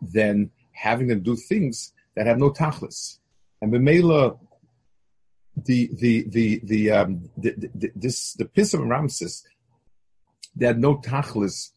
than 0.00 0.50
having 0.72 1.06
them 1.06 1.22
do 1.22 1.36
things 1.36 1.92
that 2.16 2.26
have 2.26 2.38
no 2.38 2.50
tachlis. 2.50 3.18
And 3.60 3.72
Bemela, 3.72 4.38
the 5.56 5.90
the 5.94 6.26
the 6.28 6.60
the 6.64 6.90
um 6.90 7.30
the, 7.36 7.54
the, 7.74 7.92
this 7.94 8.32
the 8.34 8.46
piss 8.46 8.74
of 8.74 8.80
Ramses, 8.80 9.46
they 10.56 10.66
had 10.66 10.80
no 10.80 10.96
tachlis. 10.98 11.70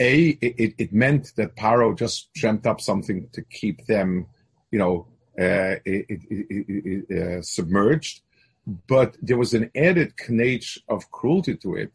A, 0.00 0.30
it, 0.40 0.74
it 0.76 0.92
meant 0.92 1.32
that 1.36 1.54
Paro 1.54 1.96
just 1.96 2.32
dreamt 2.34 2.66
up 2.66 2.80
something 2.80 3.28
to 3.32 3.42
keep 3.42 3.86
them, 3.86 4.26
you 4.72 4.78
know, 4.78 5.06
uh, 5.38 5.76
it, 5.84 6.06
it, 6.08 7.38
uh, 7.38 7.42
submerged 7.42 8.20
but 8.66 9.16
there 9.20 9.36
was 9.36 9.54
an 9.54 9.70
added 9.74 10.16
knage 10.16 10.78
of 10.88 11.10
cruelty 11.10 11.56
to 11.56 11.74
it. 11.76 11.92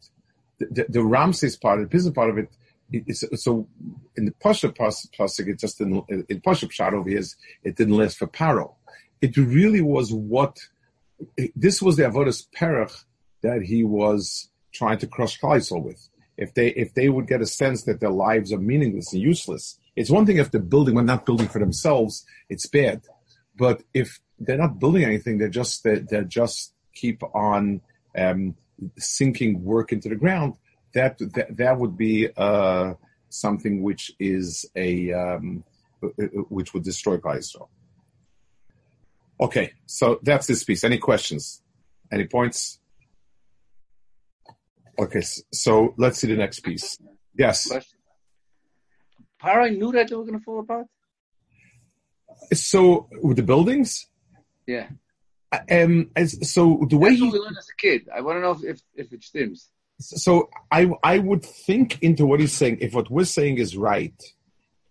The, 0.58 0.66
the, 0.66 0.86
the 0.88 1.04
Ramses 1.04 1.56
part, 1.56 1.80
the 1.80 1.86
business 1.86 2.14
part 2.14 2.30
of 2.30 2.38
it, 2.38 2.48
it, 2.92 3.04
is, 3.06 3.24
so 3.34 3.68
in 4.16 4.26
the 4.26 4.32
Pasha 4.32 4.68
Pasuk, 4.68 5.48
it 5.48 5.58
just 5.58 5.78
didn't, 5.78 6.04
in 6.28 6.40
Pasha 6.40 6.66
Pshat 6.66 6.92
over 6.92 7.08
here, 7.08 7.22
it 7.64 7.76
didn't 7.76 7.96
last 7.96 8.18
for 8.18 8.26
Paro. 8.26 8.74
It 9.20 9.36
really 9.36 9.80
was 9.80 10.12
what, 10.12 10.58
this 11.54 11.82
was 11.82 11.96
the 11.96 12.04
Avodas 12.04 12.46
Perach 12.56 13.04
that 13.42 13.62
he 13.62 13.84
was 13.84 14.50
trying 14.72 14.98
to 14.98 15.06
crush 15.06 15.40
Kaisel 15.40 15.82
with. 15.82 16.08
If 16.36 16.54
they, 16.54 16.68
if 16.68 16.94
they 16.94 17.08
would 17.08 17.26
get 17.26 17.42
a 17.42 17.46
sense 17.46 17.84
that 17.84 18.00
their 18.00 18.10
lives 18.10 18.52
are 18.52 18.58
meaningless 18.58 19.12
and 19.12 19.20
useless, 19.20 19.78
it's 19.96 20.10
one 20.10 20.24
thing 20.24 20.38
if 20.38 20.50
they're 20.50 20.60
building, 20.60 20.94
but 20.94 21.04
not 21.04 21.26
building 21.26 21.48
for 21.48 21.58
themselves, 21.58 22.24
it's 22.48 22.66
bad. 22.66 23.02
But 23.60 23.82
if 23.94 24.18
they're 24.40 24.56
not 24.56 24.78
building 24.78 25.04
anything. 25.04 25.38
They're 25.38 25.48
just 25.48 25.84
they, 25.84 25.96
they 25.98 26.24
just 26.24 26.74
keep 26.94 27.22
on 27.34 27.82
um, 28.16 28.56
sinking 28.98 29.62
work 29.62 29.92
into 29.92 30.08
the 30.08 30.16
ground. 30.16 30.54
That 30.94 31.18
that, 31.34 31.56
that 31.56 31.78
would 31.78 31.96
be 31.96 32.28
uh, 32.36 32.94
something 33.28 33.82
which 33.82 34.10
is 34.18 34.66
a 34.74 35.12
um, 35.12 35.62
which 36.48 36.72
would 36.74 36.82
destroy 36.82 37.20
Israel. 37.36 37.70
Okay, 39.40 39.72
so 39.86 40.18
that's 40.22 40.46
this 40.46 40.64
piece. 40.64 40.84
Any 40.84 40.98
questions? 40.98 41.62
Any 42.12 42.26
points? 42.26 42.80
Okay, 44.98 45.22
so 45.52 45.94
let's 45.96 46.18
see 46.18 46.26
the 46.26 46.36
next 46.36 46.60
piece. 46.60 46.98
Yes. 47.34 47.70
Paro 49.42 49.74
knew 49.74 49.92
that 49.92 50.08
they 50.08 50.16
were 50.16 50.24
going 50.24 50.38
to 50.38 50.44
fall 50.44 50.60
apart. 50.60 50.86
So 52.52 53.08
with 53.22 53.36
the 53.36 53.42
buildings, 53.42 54.06
yeah. 54.66 54.88
Um, 55.70 56.10
as, 56.14 56.52
so 56.52 56.86
the 56.88 56.96
way 56.96 57.10
That's 57.10 57.20
he, 57.20 57.26
what 57.26 57.32
we 57.32 57.38
learned 57.40 57.58
as 57.58 57.68
a 57.68 57.76
kid. 57.76 58.08
I 58.14 58.20
want 58.20 58.36
to 58.36 58.40
know 58.40 58.52
if 58.52 58.62
if, 58.62 58.80
if 58.94 59.12
it 59.12 59.24
stems. 59.24 59.68
so 59.98 60.48
I 60.70 60.90
I 61.02 61.18
would 61.18 61.44
think 61.44 62.00
into 62.02 62.24
what 62.26 62.40
he's 62.40 62.52
saying. 62.52 62.78
If 62.80 62.94
what 62.94 63.10
we're 63.10 63.24
saying 63.24 63.58
is 63.58 63.76
right, 63.76 64.14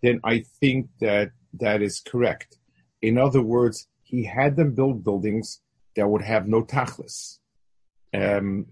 then 0.02 0.20
I 0.22 0.44
think 0.60 0.88
that 1.00 1.30
that 1.54 1.82
is 1.82 2.00
correct. 2.00 2.58
In 3.00 3.16
other 3.16 3.42
words, 3.42 3.88
he 4.02 4.24
had 4.24 4.56
them 4.56 4.74
build 4.74 5.02
buildings 5.02 5.60
that 5.96 6.06
would 6.08 6.22
have 6.22 6.46
no 6.46 6.62
tachlis. 6.62 7.38
Um, 8.12 8.66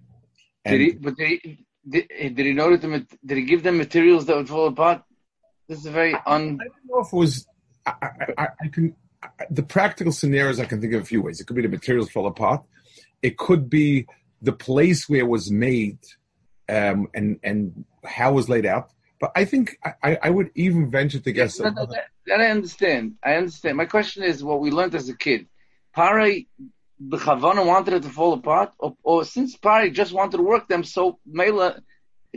Did 0.67 0.81
he? 0.81 0.93
But 0.93 1.17
did 1.17 1.29
he, 1.29 1.67
did, 1.89 2.09
did 2.09 2.47
he 2.47 2.53
know 2.53 2.77
that 2.77 2.83
the, 2.83 3.07
did 3.25 3.39
he 3.39 3.45
give 3.45 3.63
them 3.63 3.79
materials 3.79 4.27
that 4.27 4.37
would 4.37 4.49
fall 4.49 4.69
apart? 4.69 5.03
This 5.69 5.79
is 5.79 5.87
a 5.87 5.91
very 5.91 6.15
un. 6.27 6.59
I 6.61 6.65
don't 6.65 6.87
know 6.87 7.01
if 7.01 7.13
it 7.13 7.17
was. 7.17 7.47
I, 8.03 8.43
I, 8.43 8.49
I, 8.63 8.69
can. 8.69 8.95
I, 9.23 9.29
the 9.51 9.63
practical 9.63 10.13
scenarios 10.13 10.61
I 10.61 10.65
can 10.65 10.81
think 10.81 10.95
of 10.95 11.03
a 11.03 11.05
few 11.05 11.23
ways. 11.23 11.41
It 11.41 11.47
could 11.47 11.57
be 11.57 11.63
the 11.63 11.69
materials 11.69 12.11
fall 12.11 12.27
apart. 12.27 12.63
It 13.23 13.37
could 13.37 13.69
be 13.69 14.07
the 14.43 14.53
place 14.53 15.09
where 15.09 15.21
it 15.21 15.29
was 15.29 15.51
made, 15.51 15.99
um, 16.69 17.09
and 17.15 17.41
and 17.43 17.85
how 18.05 18.31
it 18.31 18.35
was 18.35 18.49
laid 18.49 18.67
out. 18.67 18.91
But 19.21 19.33
I 19.35 19.45
think 19.45 19.77
I, 20.03 20.19
I 20.23 20.31
would 20.31 20.51
even 20.55 20.91
venture 20.91 21.19
to 21.19 21.33
guess. 21.33 21.59
That, 21.59 21.75
that, 21.75 22.05
that 22.27 22.41
I 22.41 22.51
understand. 22.51 23.17
I 23.25 23.35
understand. 23.35 23.77
My 23.77 23.87
question 23.87 24.23
is 24.23 24.45
what 24.45 24.61
we 24.61 24.71
learned 24.71 24.95
as 24.95 25.09
a 25.09 25.17
kid. 25.17 25.49
Paro, 25.97 26.47
the 27.01 27.17
Chavana 27.17 27.67
wanted 27.67 27.95
it 27.95 28.03
to 28.05 28.09
fall 28.09 28.35
apart, 28.35 28.73
or, 28.79 28.97
or 29.03 29.25
since 29.25 29.57
Paro 29.57 29.93
just 29.93 30.13
wanted 30.13 30.37
to 30.37 30.43
work 30.45 30.69
them, 30.69 30.85
so 30.85 31.19
Mela, 31.27 31.81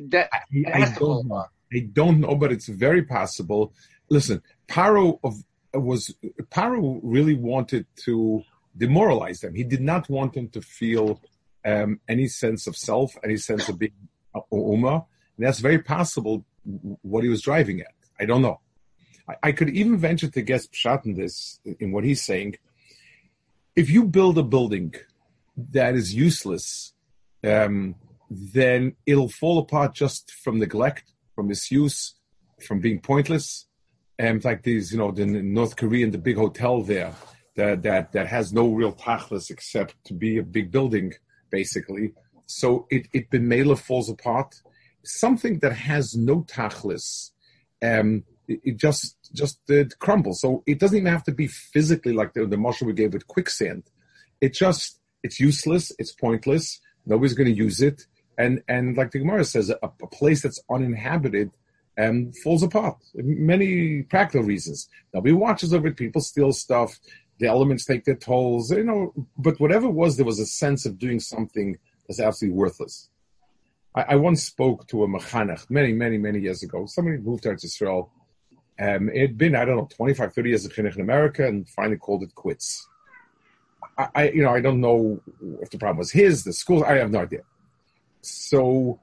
that 0.10 0.30
I, 0.34 0.40
I 0.74 0.96
don't 0.98 1.28
know. 1.28 1.46
I 1.74 1.80
don't 1.94 2.20
know, 2.20 2.36
but 2.36 2.52
it's 2.52 2.68
very 2.68 3.04
possible. 3.04 3.74
Listen, 4.10 4.42
Paro 4.72 5.20
of 5.24 5.44
was 5.74 6.16
Paro 6.56 7.00
really 7.04 7.34
wanted 7.34 7.86
to 8.06 8.44
demoralize 8.78 9.42
them. 9.42 9.54
He 9.54 9.64
did 9.64 9.82
not 9.82 10.10
want 10.10 10.34
them 10.34 10.48
to 10.50 10.62
feel 10.62 11.22
um, 11.66 12.00
any 12.08 12.28
sense 12.28 12.68
of 12.68 12.76
self, 12.76 13.16
any 13.24 13.38
sense 13.38 13.68
of 13.70 13.78
being 13.78 13.94
Uma. 14.52 15.06
And 15.36 15.46
that's 15.46 15.60
very 15.60 15.80
possible 15.80 16.46
what 17.02 17.24
he 17.24 17.30
was 17.30 17.42
driving 17.42 17.82
at. 17.82 17.94
I 18.20 18.26
don't 18.26 18.42
know. 18.42 18.60
I, 19.28 19.36
I 19.44 19.52
could 19.52 19.70
even 19.70 19.98
venture 19.98 20.30
to 20.30 20.42
guess 20.42 20.68
Pshat 20.68 21.06
in 21.06 21.14
this, 21.16 21.60
in 21.80 21.92
what 21.92 22.04
he's 22.04 22.24
saying. 22.24 22.56
If 23.76 23.90
you 23.90 24.06
build 24.06 24.38
a 24.38 24.44
building 24.44 24.94
that 25.72 25.96
is 25.96 26.14
useless, 26.14 26.94
um, 27.44 27.96
then 28.30 28.96
it'll 29.06 29.30
fall 29.30 29.60
apart 29.60 29.94
just 29.94 30.32
from 30.32 30.60
neglect, 30.60 31.14
from 31.36 31.48
misuse, 31.48 32.16
from 32.66 32.80
being 32.80 33.00
pointless. 33.00 33.68
And 34.22 34.46
like 34.46 34.62
these, 34.62 34.92
you 34.92 35.00
know, 35.00 35.12
the 35.12 35.26
North 35.26 35.76
Korean, 35.76 36.12
the 36.12 36.20
big 36.20 36.38
hotel 36.38 36.84
there 36.84 37.12
that 37.56 37.82
that 37.82 38.12
that 38.12 38.28
has 38.28 38.54
no 38.54 38.68
real 38.68 38.94
tachlis 38.94 39.50
except 39.50 39.96
to 40.06 40.14
be 40.14 40.38
a 40.38 40.44
big 40.44 40.70
building, 40.70 41.14
basically. 41.50 42.14
So 42.46 42.86
it 42.92 43.08
it 43.14 43.32
bemela 43.32 43.76
falls 43.80 44.10
apart. 44.12 44.62
Something 45.04 45.58
that 45.64 45.74
has 45.74 46.16
no 46.16 46.44
tachlis, 46.44 47.32
um, 47.82 48.24
it, 48.48 48.60
it 48.64 48.78
just 48.78 49.18
just 49.34 49.58
uh, 49.72 49.86
crumbles. 49.98 50.40
So 50.42 50.62
it 50.68 50.78
doesn't 50.80 51.00
even 51.00 51.12
have 51.12 51.24
to 51.24 51.32
be 51.32 51.48
physically 51.48 52.14
like 52.14 52.34
the 52.34 52.46
the 52.46 52.58
mashal 52.58 52.86
we 52.86 52.94
gave 52.94 53.14
with 53.14 53.26
quicksand. 53.26 53.84
It 54.40 54.54
just 54.54 55.00
it's 55.24 55.40
useless. 55.40 55.92
It's 55.98 56.12
pointless. 56.12 56.80
Nobody's 57.08 57.34
going 57.34 57.50
to 57.50 57.64
use 57.68 57.82
it. 57.82 58.06
And 58.38 58.62
and 58.68 58.96
like 58.96 59.10
the 59.10 59.20
Gemara 59.24 59.46
says, 59.46 59.72
a, 59.72 59.78
a 59.82 60.08
place 60.20 60.44
that's 60.44 60.62
uninhabited 60.70 61.50
um, 62.00 62.32
falls 62.44 62.64
apart. 62.64 62.98
Many 63.16 64.04
practical 64.04 64.46
reasons. 64.46 64.90
Nobody 65.14 65.34
watches 65.34 65.74
over 65.74 65.88
it. 65.88 65.98
People 65.98 66.22
steal 66.22 66.54
stuff. 66.54 67.00
The 67.40 67.48
elements 67.48 67.86
take 67.86 68.06
their 68.06 68.16
tolls. 68.16 68.72
You 68.72 68.84
know, 68.84 69.14
but 69.38 69.60
whatever 69.60 69.88
it 69.88 69.94
was, 69.94 70.18
there 70.18 70.26
was 70.26 70.40
a 70.40 70.46
sense 70.46 70.86
of 70.86 71.00
doing 71.00 71.20
something 71.20 71.78
that's 72.08 72.20
absolutely 72.20 72.58
worthless. 72.58 73.10
I, 73.96 74.02
I 74.10 74.16
once 74.16 74.44
spoke 74.44 74.88
to 74.88 75.04
a 75.04 75.08
mechanech 75.08 75.70
many, 75.70 75.94
many, 75.94 76.18
many 76.18 76.40
years 76.40 76.64
ago. 76.64 76.86
Somebody 76.86 77.18
moved 77.18 77.44
to 77.44 77.54
Israel. 77.54 78.12
Um, 78.80 79.10
it 79.10 79.22
had 79.22 79.38
been, 79.38 79.56
I 79.56 79.66
don't 79.66 79.76
know, 79.78 79.90
25, 79.96 80.34
30 80.34 80.50
years 80.50 80.66
of 80.66 80.74
chinuch 80.74 80.96
in 80.96 81.02
America 81.02 81.46
and 81.46 81.68
finally 81.70 81.98
called 81.98 82.24
it 82.24 82.34
quits. 82.34 82.88
I, 83.98 84.08
I, 84.16 84.30
you 84.30 84.44
know, 84.44 84.50
I 84.50 84.62
don't 84.62 84.82
know 84.82 85.22
if 85.62 85.70
the 85.70 85.78
problem 85.78 85.98
was 85.98 86.12
his, 86.12 86.44
the 86.44 86.54
school. 86.54 86.84
I 86.84 86.94
have 86.94 87.12
no 87.12 87.20
idea. 87.20 87.42
So 88.22 89.00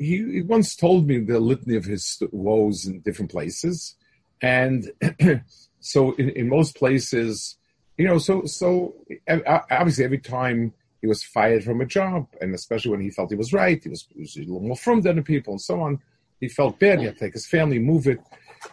he, 0.00 0.32
he 0.32 0.42
once 0.42 0.74
told 0.74 1.06
me 1.06 1.18
the 1.18 1.38
litany 1.38 1.76
of 1.76 1.84
his 1.84 2.22
woes 2.32 2.86
in 2.86 3.00
different 3.00 3.30
places, 3.30 3.96
and 4.40 4.90
so 5.80 6.12
in, 6.12 6.30
in 6.30 6.48
most 6.48 6.74
places, 6.74 7.58
you 7.98 8.06
know, 8.06 8.16
so 8.16 8.46
so 8.46 8.94
obviously 9.46 10.04
every 10.04 10.18
time 10.18 10.72
he 11.02 11.06
was 11.06 11.22
fired 11.22 11.62
from 11.62 11.82
a 11.82 11.86
job, 11.86 12.26
and 12.40 12.54
especially 12.54 12.90
when 12.90 13.02
he 13.02 13.10
felt 13.10 13.30
he 13.30 13.36
was 13.36 13.52
right, 13.52 13.82
he 13.82 13.90
was, 13.90 14.08
he 14.14 14.20
was 14.20 14.36
a 14.36 14.40
little 14.40 14.60
more 14.60 14.76
from 14.76 15.02
than 15.02 15.16
the 15.16 15.22
people, 15.22 15.52
and 15.52 15.60
so 15.60 15.80
on. 15.82 16.00
He 16.40 16.48
felt 16.48 16.78
bad. 16.78 17.00
He 17.00 17.04
had 17.04 17.14
to 17.18 17.20
take 17.20 17.34
his 17.34 17.46
family, 17.46 17.78
move 17.78 18.06
it. 18.06 18.20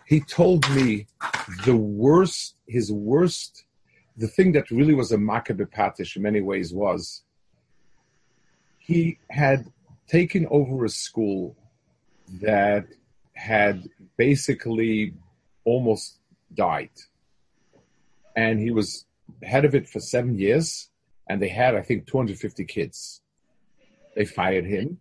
He 0.05 0.21
told 0.21 0.69
me 0.69 1.07
the 1.65 1.75
worst, 1.75 2.55
his 2.65 2.89
worst, 2.89 3.65
the 4.15 4.29
thing 4.29 4.53
that 4.53 4.71
really 4.71 4.93
was 4.93 5.11
a 5.11 5.17
makeh 5.17 5.57
bepatish 5.57 6.15
in 6.15 6.21
many 6.21 6.39
ways 6.39 6.73
was 6.73 7.23
he 8.79 9.19
had 9.29 9.65
taken 10.07 10.47
over 10.49 10.85
a 10.85 10.89
school 10.89 11.55
that 12.41 12.87
had 13.33 13.87
basically 14.17 15.13
almost 15.63 16.19
died. 16.53 16.91
And 18.35 18.59
he 18.59 18.71
was 18.71 19.05
head 19.43 19.65
of 19.65 19.75
it 19.75 19.87
for 19.87 19.99
seven 19.99 20.37
years, 20.37 20.89
and 21.27 21.41
they 21.41 21.49
had, 21.49 21.75
I 21.75 21.81
think, 21.81 22.07
250 22.07 22.65
kids. 22.65 23.21
They 24.15 24.25
fired 24.25 24.65
him, 24.65 24.99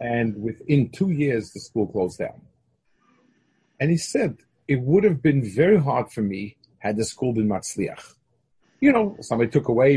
and 0.00 0.40
within 0.40 0.90
two 0.90 1.10
years, 1.10 1.50
the 1.52 1.60
school 1.60 1.86
closed 1.86 2.18
down. 2.18 2.40
And 3.80 3.90
he 3.90 3.96
said, 3.96 4.38
it 4.66 4.80
would 4.80 5.04
have 5.04 5.22
been 5.22 5.42
very 5.42 5.80
hard 5.80 6.10
for 6.10 6.22
me 6.22 6.56
had 6.78 6.96
the 6.96 7.04
school 7.04 7.32
been 7.32 7.48
matzliach. 7.48 8.14
You 8.80 8.92
know, 8.92 9.16
somebody 9.20 9.50
took 9.50 9.68
away, 9.68 9.96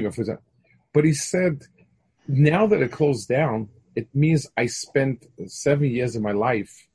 but 0.94 1.04
he 1.04 1.14
said, 1.14 1.64
now 2.28 2.66
that 2.68 2.82
it 2.82 2.92
closed 2.92 3.28
down, 3.28 3.70
it 3.96 4.08
means 4.14 4.50
I 4.58 4.68
spent 4.68 5.28
seven 5.48 5.90
years 5.90 6.16
of 6.16 6.22
my 6.22 6.32
life 6.32 6.88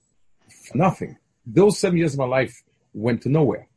for 0.67 0.79
nothing. 0.79 1.19
Those 1.45 1.79
seven 1.79 1.99
years 1.99 2.15
of 2.15 2.19
my 2.19 2.27
life 2.27 2.63
went 2.95 3.23
to 3.23 3.29
nowhere. 3.29 3.69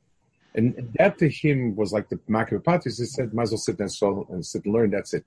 And 0.56 0.96
that 0.98 1.18
to 1.20 1.30
him 1.30 1.76
was 1.76 1.92
like 1.94 2.10
the 2.10 2.20
Maccabees. 2.28 2.98
He 2.98 3.06
said, 3.06 3.34
might 3.34 3.44
as 3.44 3.52
well 3.52 3.58
sit 3.60 3.80
and, 3.80 3.92
so, 3.92 4.28
and 4.32 4.46
sit 4.46 4.66
and 4.66 4.74
learn. 4.74 4.92
That's 4.92 5.14
it. 5.14 5.26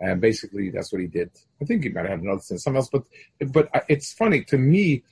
And 0.00 0.20
basically, 0.20 0.70
that's 0.70 0.92
what 0.92 1.00
he 1.00 1.06
did. 1.06 1.30
I 1.60 1.64
think 1.64 1.84
he 1.84 1.90
might 1.90 2.02
have 2.02 2.10
had 2.10 2.20
another 2.20 2.40
sense, 2.40 2.64
something 2.64 2.78
else. 2.78 2.90
But, 2.90 3.04
but 3.52 3.84
it's 3.88 4.12
funny. 4.12 4.42
To 4.44 4.58
me, 4.58 5.04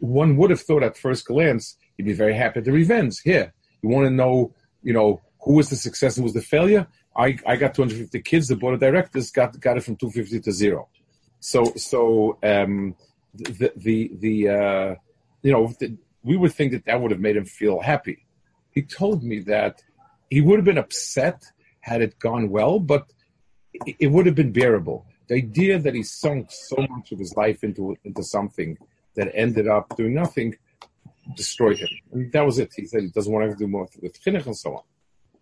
one 0.00 0.36
would 0.36 0.50
have 0.50 0.60
thought 0.60 0.82
at 0.82 0.98
first 0.98 1.26
glance, 1.26 1.76
he'd 1.96 2.04
be 2.04 2.12
very 2.12 2.34
happy 2.34 2.60
at 2.60 2.64
the 2.64 2.72
revenge. 2.72 3.20
Here, 3.24 3.52
you 3.82 3.88
want 3.88 4.06
to 4.06 4.10
know, 4.10 4.54
you 4.82 4.92
know, 4.92 5.20
who 5.40 5.54
was 5.54 5.70
the 5.70 5.76
success 5.76 6.16
and 6.16 6.22
who 6.22 6.24
was 6.24 6.34
the 6.34 6.42
failure? 6.42 6.86
I, 7.16 7.38
I 7.46 7.56
got 7.56 7.74
250 7.74 8.20
kids. 8.20 8.48
The 8.48 8.56
board 8.56 8.74
of 8.74 8.80
directors 8.80 9.30
got, 9.30 9.58
got 9.58 9.78
it 9.78 9.84
from 9.84 9.96
250 9.96 10.40
to 10.40 10.52
zero. 10.52 10.88
So 11.52 11.60
so 11.76 12.38
um, 12.42 12.96
the 13.32 13.70
the 13.76 14.10
the 14.24 14.36
uh, 14.48 14.94
you 15.44 15.52
know 15.52 15.72
the, 15.78 15.96
we 16.24 16.36
would 16.36 16.52
think 16.52 16.72
that 16.72 16.84
that 16.86 17.00
would 17.00 17.12
have 17.12 17.20
made 17.20 17.36
him 17.36 17.44
feel 17.44 17.78
happy. 17.80 18.26
He 18.72 18.82
told 18.82 19.22
me 19.22 19.38
that 19.54 19.74
he 20.28 20.40
would 20.40 20.58
have 20.58 20.64
been 20.64 20.84
upset 20.86 21.38
had 21.82 22.02
it 22.02 22.18
gone 22.18 22.50
well, 22.50 22.80
but 22.80 23.04
it, 23.86 23.94
it 24.00 24.08
would 24.08 24.26
have 24.26 24.34
been 24.34 24.50
bearable. 24.50 25.06
The 25.28 25.36
idea 25.36 25.78
that 25.78 25.94
he 25.94 26.02
sunk 26.02 26.50
so 26.50 26.78
much 26.90 27.12
of 27.12 27.20
his 27.20 27.32
life 27.36 27.62
into 27.62 27.96
into 28.02 28.24
something 28.24 28.76
that 29.14 29.30
ended 29.32 29.68
up 29.68 29.96
doing 29.96 30.14
nothing 30.14 30.56
destroyed 31.36 31.78
him. 31.78 31.92
And 32.10 32.32
that 32.32 32.44
was 32.44 32.58
it. 32.58 32.72
He 32.74 32.86
said 32.86 33.02
he 33.02 33.10
doesn't 33.10 33.32
want 33.32 33.48
to 33.48 33.56
do 33.56 33.68
more 33.68 33.86
with 34.02 34.20
chinuch 34.20 34.46
and 34.46 34.56
so 34.56 34.78
on. 34.78 34.82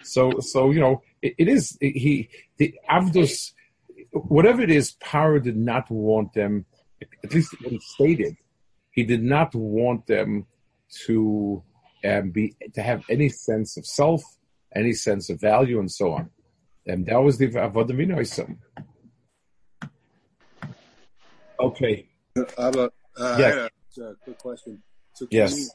So 0.02 0.22
so 0.40 0.70
you 0.70 0.80
know 0.80 1.00
it, 1.22 1.32
it 1.38 1.48
is 1.48 1.78
he 1.80 2.28
the 2.58 2.74
Avdus 2.90 3.54
whatever 4.14 4.62
it 4.62 4.70
is, 4.70 4.94
Paro 5.02 5.42
did 5.42 5.56
not 5.56 5.90
want 5.90 6.32
them, 6.34 6.66
at 7.22 7.34
least 7.34 7.54
what 7.60 7.72
he 7.72 7.80
stated, 7.80 8.36
he 8.90 9.04
did 9.04 9.22
not 9.22 9.54
want 9.54 10.06
them 10.06 10.46
to 11.06 11.62
um, 12.04 12.30
be 12.30 12.54
to 12.74 12.82
have 12.82 13.04
any 13.10 13.28
sense 13.28 13.76
of 13.76 13.86
self, 13.86 14.22
any 14.74 14.92
sense 14.92 15.30
of 15.30 15.40
value, 15.40 15.80
and 15.80 15.90
so 15.90 16.12
on. 16.12 16.30
And 16.86 17.06
that 17.06 17.16
was 17.22 17.38
the 17.38 17.48
avodah 17.48 17.90
minoism. 17.90 18.58
Okay. 21.58 22.06
Abba, 22.58 22.90
uh, 23.16 23.36
Yes. 23.38 23.70
A, 23.98 24.02
a 24.02 24.14
quick 24.16 24.38
question. 24.38 24.82
So 25.14 25.26
can 25.26 25.36
Yes. 25.36 25.54
we 25.54 25.68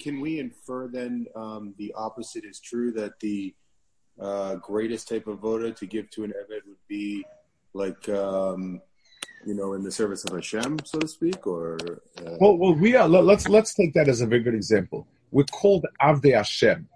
can 0.00 0.20
we 0.20 0.38
infer 0.38 0.88
then 0.88 1.26
um, 1.34 1.74
the 1.78 1.92
opposite 1.94 2.44
is 2.44 2.60
true 2.60 2.92
that 2.92 3.18
the 3.20 3.54
uh, 4.20 4.56
greatest 4.56 5.08
type 5.08 5.26
of 5.26 5.38
voda 5.38 5.72
to 5.72 5.86
give 5.86 6.10
to 6.10 6.24
an 6.24 6.30
eved 6.30 6.66
would 6.66 6.76
be 6.88 7.24
like 7.74 8.08
um, 8.08 8.80
you 9.46 9.54
know 9.54 9.72
in 9.74 9.82
the 9.82 9.90
service 9.92 10.24
of 10.24 10.34
Hashem, 10.34 10.78
so 10.84 10.98
to 11.00 11.08
speak, 11.08 11.46
or 11.46 11.78
uh, 12.18 12.36
Well, 12.40 12.56
well, 12.58 12.74
we 12.74 12.96
are. 12.96 13.08
let- 13.08 13.24
Let's 13.24 13.48
let's 13.48 13.74
take 13.74 13.94
that 13.94 14.08
as 14.08 14.20
a 14.20 14.26
very 14.26 14.42
good 14.42 14.54
example. 14.54 15.06
We're 15.30 15.44
called 15.44 15.86
Avdei 16.00 16.34
Hashem. 16.34 16.88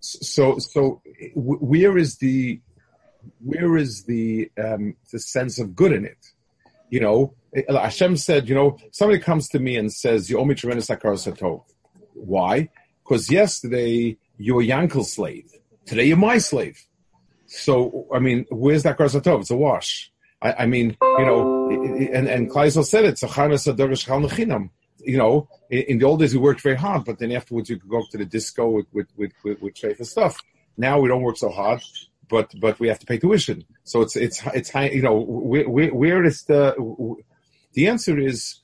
So 0.00 0.58
so 0.58 1.00
where 1.34 1.96
is 1.96 2.16
the 2.18 2.60
where 3.42 3.76
is 3.76 4.04
the 4.04 4.50
um, 4.62 4.96
the 5.10 5.18
sense 5.18 5.58
of 5.58 5.74
good 5.74 5.92
in 5.92 6.04
it? 6.04 6.18
You 6.90 7.00
know, 7.00 7.34
Hashem 7.68 8.16
said, 8.18 8.48
you 8.48 8.54
know, 8.54 8.76
somebody 8.92 9.18
comes 9.18 9.48
to 9.48 9.58
me 9.58 9.76
and 9.76 9.90
says, 9.92 10.28
"You 10.28 10.38
owe 10.38 10.44
me 10.44 10.54
tremendous 10.54 10.88
hakaras 10.88 11.26
hatov." 11.32 11.64
Why? 12.12 12.68
Because 13.02 13.30
yesterday 13.30 14.16
you 14.38 14.54
were 14.54 14.62
Yankel's 14.62 15.12
slave. 15.12 15.50
Today 15.86 16.04
you're 16.04 16.16
my 16.18 16.38
slave. 16.38 16.78
So, 17.56 18.06
I 18.12 18.18
mean, 18.18 18.46
where's 18.50 18.82
that 18.82 18.98
hakaras 18.98 19.20
hatov? 19.20 19.40
It's 19.40 19.50
a 19.50 19.56
wash. 19.56 20.10
I, 20.42 20.52
I 20.60 20.66
mean, 20.66 20.96
you 21.02 21.24
know, 21.24 21.70
and 21.70 22.28
and 22.28 22.50
Kleisel 22.50 22.84
said 22.84 23.04
it. 23.04 23.18
So, 23.18 23.28
you 25.06 25.18
know, 25.18 25.48
in, 25.70 25.82
in, 25.82 25.98
the 25.98 26.04
old 26.04 26.20
days 26.20 26.34
we 26.34 26.40
worked 26.40 26.62
very 26.62 26.76
hard, 26.76 27.04
but 27.04 27.18
then 27.18 27.30
afterwards 27.32 27.70
you 27.70 27.78
could 27.78 27.90
go 27.90 28.02
to 28.10 28.18
the 28.18 28.24
disco 28.24 28.68
with 28.68 28.86
with 28.92 29.06
with 29.16 29.32
with, 29.44 29.62
with 29.62 30.06
stuff. 30.06 30.40
Now 30.76 30.98
we 31.00 31.08
don't 31.08 31.22
work 31.22 31.36
so 31.36 31.50
hard, 31.50 31.82
but 32.28 32.52
but 32.60 32.80
we 32.80 32.88
have 32.88 32.98
to 32.98 33.06
pay 33.06 33.18
tuition. 33.18 33.64
So 33.84 34.02
it's 34.02 34.16
it's 34.16 34.42
it's 34.54 34.70
high. 34.70 34.90
You 34.90 35.02
know, 35.02 35.16
where 35.16 35.68
where, 35.68 35.94
where 35.94 36.24
is 36.24 36.42
the 36.44 36.74
the 37.72 37.86
answer 37.88 38.18
is 38.18 38.60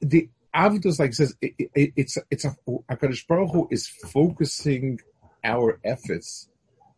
the 0.00 0.28
Avdus, 0.54 0.98
like 0.98 1.14
says, 1.14 1.34
it, 1.40 1.54
it, 1.74 1.92
it's 1.96 2.18
it's 2.30 2.44
a 2.44 2.54
Hakadosh 2.90 3.26
Baruch 3.26 3.52
Hu 3.52 3.68
is 3.70 3.86
focusing 3.86 5.00
our 5.44 5.80
efforts 5.84 6.48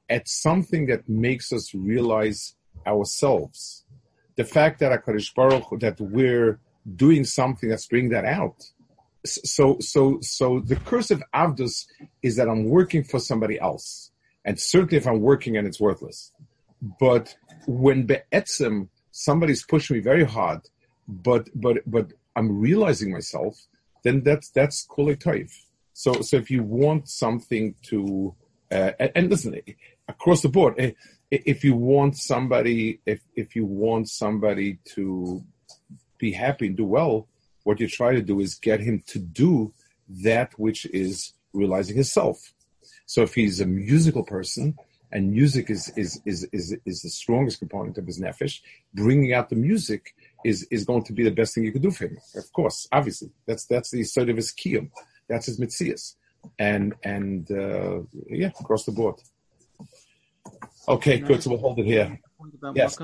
at 0.09 0.29
something 0.29 0.87
that 0.87 1.09
makes 1.09 1.53
us 1.53 1.75
realize 1.75 2.55
ourselves. 2.87 3.85
The 4.37 4.45
fact 4.45 4.81
that 4.81 4.93
Hakadosh 4.93 5.35
Baruch 5.35 5.81
that 5.81 6.01
we're 6.01 6.61
doing 6.97 7.25
something 7.25 7.69
that's 7.69 7.87
bringing 7.87 8.11
that 8.11 8.25
out. 8.25 8.63
So 9.25 9.79
so 9.81 10.19
so 10.21 10.61
the 10.61 10.77
curse 10.77 11.11
of 11.11 11.23
Avdus 11.35 11.87
is 12.23 12.37
that 12.37 12.49
I'm 12.49 12.65
working 12.65 13.05
for 13.05 13.19
somebody 13.19 13.59
else, 13.59 14.11
and 14.45 14.61
certainly 14.61 14.99
if 14.99 15.07
I'm 15.07 15.21
working 15.21 15.57
and 15.57 15.67
it's 15.67 15.81
worthless. 15.81 16.33
But 17.01 17.35
when 17.67 18.05
be'etzim 18.05 18.89
somebody's 19.13 19.65
pushing 19.65 19.97
me 19.97 20.03
very 20.03 20.25
hard 20.25 20.61
but 21.09 21.49
but 21.55 21.79
but 21.87 22.13
I'm 22.37 22.59
realizing 22.59 23.13
myself, 23.13 23.67
then 24.03 24.23
that's 24.23 24.51
that's 24.51 24.87
kolektiv. 24.87 25.53
So 25.93 26.21
so 26.23 26.37
if 26.37 26.51
you 26.51 26.63
want 26.63 27.09
something 27.09 27.75
to 27.85 28.35
uh, 28.71 28.93
and, 28.99 29.13
and, 29.15 29.31
listen 29.31 29.55
across 30.09 30.43
the 30.43 30.49
board, 30.49 30.75
eh, 30.79 30.93
if 31.31 31.65
you 31.65 31.75
want 31.75 32.17
somebody 32.17 33.01
if 33.07 33.21
if 33.35 33.57
you 33.57 33.65
want 33.65 34.09
somebody 34.09 34.79
to 34.85 35.43
be 36.19 36.33
happy 36.33 36.67
and 36.69 36.77
do 36.77 36.85
well, 36.85 37.29
what 37.65 37.81
you 37.81 37.89
try 37.89 38.15
to 38.15 38.23
do 38.23 38.41
is 38.41 38.55
get 38.55 38.81
him 38.81 39.03
to 39.07 39.19
do 39.19 39.73
that 40.09 40.53
which 40.59 40.87
is 40.87 41.33
realizing 41.53 41.97
himself. 41.97 42.53
So 43.07 43.23
if 43.23 43.35
he's 43.35 43.61
a 43.61 43.67
musical 43.67 44.23
person, 44.23 44.77
and 45.15 45.31
music 45.31 45.71
is 45.71 45.91
is 45.97 46.21
is 46.27 46.47
is, 46.53 46.77
is 46.85 47.03
the 47.03 47.09
strongest 47.09 47.61
component 47.61 47.97
of 47.97 48.07
his 48.07 48.21
nefesh. 48.21 48.61
Bringing 48.93 49.33
out 49.33 49.49
the 49.49 49.57
music 49.57 50.15
is 50.45 50.65
is 50.71 50.85
going 50.85 51.05
to 51.05 51.13
be 51.13 51.23
the 51.23 51.31
best 51.31 51.55
thing 51.55 51.65
you 51.65 51.73
could 51.73 51.83
do 51.83 51.93
for 51.93 52.07
him. 52.09 52.19
Of 52.35 52.53
course, 52.53 52.89
obviously, 52.93 53.31
that's 53.47 53.65
that's 53.67 53.91
the 53.91 54.03
sort 54.03 54.29
of 54.29 54.37
his 54.37 54.53
kiyum. 54.53 54.91
That's 55.29 55.47
his 55.47 55.59
mitzias, 55.59 56.17
and 56.59 56.95
and 57.05 57.51
uh, 57.51 58.01
yeah, 58.29 58.51
across 58.61 58.85
the 58.85 58.93
board. 58.93 59.17
Okay, 60.89 61.19
good. 61.19 61.43
So 61.43 61.51
we'll 61.51 61.59
hold 61.59 61.79
it 61.79 61.87
here. 61.87 62.21
Yes. 62.75 62.99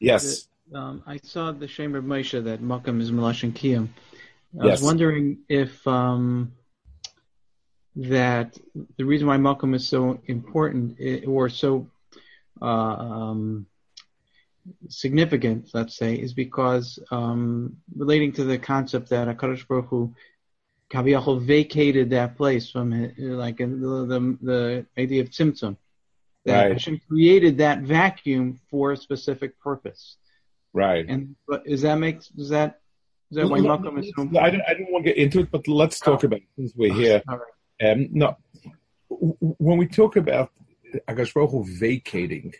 Yes. 0.00 0.48
Um, 0.74 1.02
I 1.06 1.18
saw 1.18 1.52
the 1.52 1.68
shame 1.68 1.94
of 1.94 2.04
Moshe 2.04 2.42
that 2.44 2.62
Makam 2.62 3.00
is 3.00 3.10
Malash 3.10 3.42
and 3.42 3.54
Kiyum. 3.54 3.88
I 4.60 4.66
yes. 4.66 4.80
was 4.80 4.82
wondering 4.82 5.38
if 5.48 5.86
um, 5.86 6.52
that 7.96 8.56
the 8.96 9.04
reason 9.04 9.26
why 9.26 9.36
makom 9.36 9.74
is 9.74 9.86
so 9.86 10.20
important 10.26 10.98
or 11.26 11.48
so 11.48 11.88
uh, 12.62 12.64
um, 12.64 13.66
significant, 14.88 15.68
let's 15.74 15.96
say, 15.96 16.14
is 16.14 16.32
because 16.32 16.98
um, 17.10 17.76
relating 17.96 18.32
to 18.32 18.44
the 18.44 18.58
concept 18.58 19.10
that 19.10 19.28
Hakadosh 19.28 19.66
Baruch 19.66 19.86
Hu 19.88 20.14
Kaviyachol 20.90 21.42
vacated 21.42 22.10
that 22.10 22.36
place 22.36 22.70
from 22.70 23.12
like 23.18 23.58
the 23.58 23.66
the, 23.66 24.38
the 24.40 24.86
idea 24.96 25.22
of 25.22 25.30
tzimtzum. 25.30 25.76
That 26.48 26.62
right. 26.62 26.72
Hashem 26.72 27.00
created 27.08 27.58
that 27.58 27.80
vacuum 27.80 28.60
for 28.70 28.92
a 28.92 28.96
specific 28.96 29.58
purpose. 29.60 30.16
Right. 30.72 31.04
And 31.08 31.36
but 31.46 31.62
is 31.66 31.82
that 31.82 31.96
makes 31.96 32.28
does 32.28 32.48
that 32.50 32.80
is 33.30 33.36
that 33.36 33.48
why 33.48 33.58
makom 33.60 33.98
is 33.98 34.12
so 34.16 34.22
important? 34.22 34.36
I 34.38 34.50
don't, 34.50 34.62
I 34.68 34.74
don't 34.74 34.90
want 34.90 35.04
to 35.04 35.10
get 35.10 35.18
into 35.18 35.40
it, 35.40 35.50
but 35.50 35.68
let's 35.68 36.00
talk 36.00 36.24
about 36.24 36.40
it 36.40 36.48
since 36.56 36.72
we're 36.74 36.94
here. 36.94 37.22
All 37.28 37.38
right. 37.38 37.90
Um, 37.90 38.08
no, 38.10 38.36
when 39.08 39.78
we 39.78 39.86
talk 39.86 40.16
about 40.16 40.50
Baruch 41.06 41.50
Hu 41.50 41.64
vacating, 41.78 42.54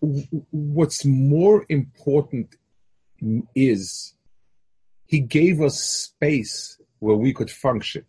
what's 0.00 1.04
more 1.04 1.64
important 1.68 2.56
is 3.54 4.14
he 5.06 5.20
gave 5.20 5.60
us 5.60 5.80
space 5.80 6.80
where 6.98 7.16
we 7.16 7.32
could 7.32 7.50
function. 7.50 8.04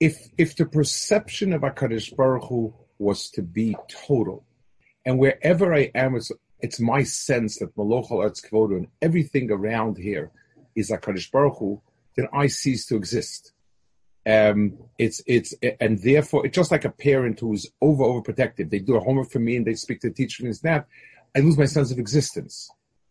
If 0.00 0.16
if 0.36 0.56
the 0.56 0.66
perception 0.66 1.52
of 1.52 1.62
Hakadosh 1.62 2.14
Baruch 2.16 2.48
Hu 2.48 2.74
was 2.98 3.30
to 3.30 3.42
be 3.42 3.76
total, 3.88 4.44
and 5.04 5.18
wherever 5.18 5.72
I 5.72 5.90
am, 5.94 6.16
it's, 6.16 6.32
it's 6.60 6.80
my 6.80 7.04
sense 7.04 7.58
that 7.58 7.74
Maloch 7.76 8.10
Eretz 8.10 8.44
Kvodo 8.44 8.76
and 8.76 8.88
everything 9.00 9.50
around 9.50 9.98
here 9.98 10.30
is 10.74 10.90
Hakadosh 10.90 11.30
Baruch 11.30 11.58
Hu, 11.58 11.80
then 12.16 12.28
I 12.32 12.48
cease 12.48 12.86
to 12.86 12.96
exist. 12.96 13.52
Um, 14.26 14.78
it's 14.98 15.22
it's 15.26 15.54
and 15.80 16.02
therefore 16.02 16.44
it's 16.44 16.56
just 16.56 16.72
like 16.72 16.84
a 16.84 16.90
parent 16.90 17.38
who's 17.38 17.70
over 17.80 18.02
overprotective. 18.02 18.70
They 18.70 18.80
do 18.80 18.96
a 18.96 19.00
homework 19.00 19.30
for 19.30 19.38
me 19.38 19.56
and 19.56 19.64
they 19.64 19.74
speak 19.74 20.00
to 20.00 20.08
the 20.08 20.14
teacher 20.14 20.44
and 20.44 20.54
that. 20.64 20.86
I 21.36 21.40
lose 21.40 21.56
my 21.56 21.66
sense 21.66 21.92
of 21.92 21.98
existence. 21.98 22.68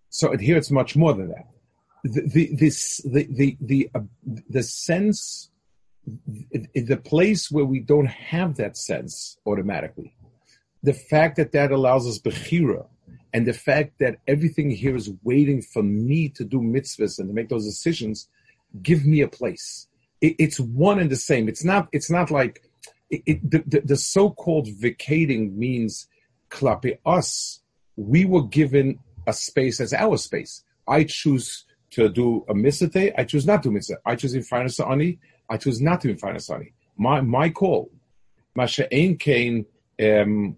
So 0.09 0.35
here 0.35 0.57
it's 0.57 0.71
much 0.71 0.95
more 0.95 1.13
than 1.13 1.29
that. 1.29 1.47
The 2.03 2.27
the 2.27 2.55
this 2.55 2.97
the 3.05 3.27
the 3.31 3.57
the 3.61 3.89
uh, 3.95 4.01
the 4.49 4.63
sense 4.63 5.49
the 6.05 7.01
place 7.03 7.49
where 7.49 7.65
we 7.65 7.79
don't 7.79 8.07
have 8.07 8.57
that 8.57 8.77
sense 8.77 9.37
automatically. 9.45 10.15
The 10.83 10.93
fact 10.93 11.37
that 11.37 11.51
that 11.53 11.71
allows 11.71 12.07
us 12.07 12.19
bechira, 12.19 12.87
and 13.33 13.45
the 13.45 13.53
fact 13.53 13.99
that 13.99 14.17
everything 14.27 14.69
here 14.69 14.95
is 14.95 15.11
waiting 15.23 15.61
for 15.61 15.83
me 15.83 16.29
to 16.29 16.43
do 16.45 16.59
mitzvahs 16.59 17.19
and 17.19 17.27
to 17.27 17.33
make 17.33 17.49
those 17.49 17.65
decisions, 17.65 18.29
give 18.81 19.05
me 19.05 19.21
a 19.21 19.27
place 19.27 19.87
it, 20.21 20.35
it's 20.39 20.59
one 20.59 20.99
and 20.99 21.09
the 21.09 21.15
same. 21.15 21.47
It's 21.47 21.63
not. 21.63 21.87
It's 21.91 22.09
not 22.09 22.31
like 22.31 22.63
it, 23.09 23.21
it, 23.25 23.51
the, 23.51 23.63
the, 23.67 23.81
the, 23.81 23.97
so-called 23.97 24.67
vacating 24.67 25.57
means 25.57 26.07
klape 26.49 26.97
us. 27.05 27.61
We 27.95 28.25
were 28.25 28.43
given 28.43 28.99
a 29.27 29.33
space 29.33 29.79
as 29.79 29.93
our 29.93 30.17
space. 30.17 30.63
I 30.87 31.03
choose 31.03 31.65
to 31.91 32.09
do 32.09 32.45
a 32.49 32.53
misate. 32.53 33.13
I 33.17 33.23
choose 33.23 33.45
not 33.45 33.63
to 33.63 33.75
it. 33.75 33.85
I 34.05 34.15
choose 34.15 34.33
in 34.33 34.43
finance 34.43 34.79
ani. 34.79 35.19
I 35.49 35.57
choose 35.57 35.81
not 35.81 36.01
to 36.01 36.09
in 36.09 36.17
finance 36.17 36.49
ani. 36.49 36.73
My 36.97 37.21
my 37.21 37.49
call. 37.49 37.91
Masha 38.55 38.91
ein 38.93 39.17
kain. 39.17 39.65
Um, 40.01 40.57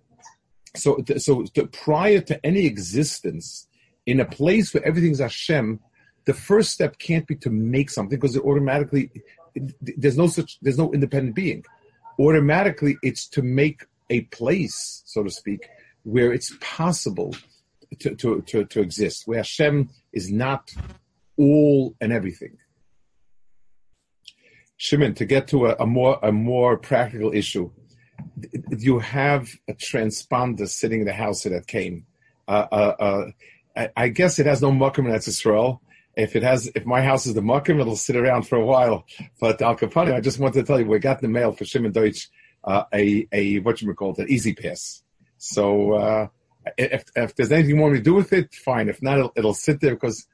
so 0.75 1.03
so 1.17 1.45
prior 1.71 2.21
to 2.21 2.45
any 2.45 2.65
existence, 2.65 3.67
in 4.05 4.19
a 4.19 4.25
place 4.25 4.73
where 4.73 4.85
everything's 4.85 5.19
Hashem, 5.19 5.79
the 6.25 6.33
first 6.33 6.71
step 6.71 6.97
can't 6.99 7.27
be 7.27 7.35
to 7.35 7.49
make 7.49 7.89
something 7.89 8.17
because 8.17 8.35
it 8.35 8.43
automatically 8.43 9.11
there's 9.81 10.17
no 10.17 10.27
such 10.27 10.59
there's 10.61 10.77
no 10.77 10.93
independent 10.93 11.35
being. 11.35 11.63
Automatically, 12.19 12.97
it's 13.03 13.27
to 13.27 13.41
make 13.41 13.85
a 14.09 14.21
place, 14.21 15.03
so 15.05 15.23
to 15.23 15.29
speak, 15.29 15.67
where 16.03 16.31
it's 16.31 16.55
possible 16.61 17.35
to 17.99 18.15
to 18.15 18.41
to, 18.41 18.65
to 18.65 18.81
exist, 18.81 19.23
where 19.25 19.39
Hashem 19.39 19.89
is 20.13 20.31
not 20.31 20.73
all 21.37 21.95
and 22.01 22.11
everything. 22.11 22.57
Shimon, 24.77 25.13
to 25.15 25.25
get 25.25 25.47
to 25.49 25.67
a, 25.67 25.75
a 25.79 25.85
more 25.85 26.19
a 26.21 26.31
more 26.31 26.77
practical 26.77 27.33
issue, 27.33 27.71
you 28.77 28.99
have 28.99 29.49
a 29.67 29.73
transponder 29.73 30.67
sitting 30.67 31.01
in 31.01 31.05
the 31.05 31.13
house 31.13 31.43
that 31.43 31.67
came. 31.67 32.05
Uh, 32.47 32.65
uh, 32.71 32.95
uh, 32.99 33.25
I, 33.75 33.89
I, 33.97 34.07
guess 34.07 34.39
it 34.39 34.45
has 34.45 34.61
no 34.61 34.71
mukim 34.71 35.09
in 35.09 35.13
Israel 35.13 35.81
if 36.17 36.35
it 36.35 36.41
has, 36.41 36.69
if 36.73 36.85
my 36.85 37.01
house 37.03 37.27
is 37.27 37.35
the 37.35 37.41
mukim, 37.41 37.79
it'll 37.79 37.95
sit 37.95 38.15
around 38.15 38.47
for 38.47 38.57
a 38.57 38.65
while. 38.65 39.05
But 39.39 39.61
al 39.61 39.75
kol 39.75 39.87
panim, 39.87 40.15
I 40.15 40.19
just 40.19 40.39
want 40.39 40.55
to 40.55 40.63
tell 40.63 40.79
you, 40.79 40.87
we 40.87 40.97
got 40.97 41.21
the 41.21 41.27
mail 41.27 41.51
for 41.51 41.63
Shimon 41.63 41.91
Deutsch, 41.91 42.27
uh, 42.63 42.83
a, 42.91 43.27
a, 43.31 43.59
what 43.59 43.81
you 43.81 43.93
call 43.93 44.15
an 44.17 44.25
E-ZPass. 44.27 45.03
So, 45.37 45.93
uh, 45.93 46.27
if, 46.75 47.05
if 47.15 47.35
there's 47.35 47.51
anything 47.51 47.75
you 47.75 47.81
want 47.81 47.93
me 47.93 47.99
to 47.99 48.03
do 48.03 48.15
with 48.15 48.33
it, 48.33 48.53
fine. 48.55 48.89
If 48.89 49.01
not, 49.01 49.19
it'll, 49.19 49.33
it'll 49.35 49.53
sit 49.53 49.79
there 49.79 49.93
because 49.93 50.25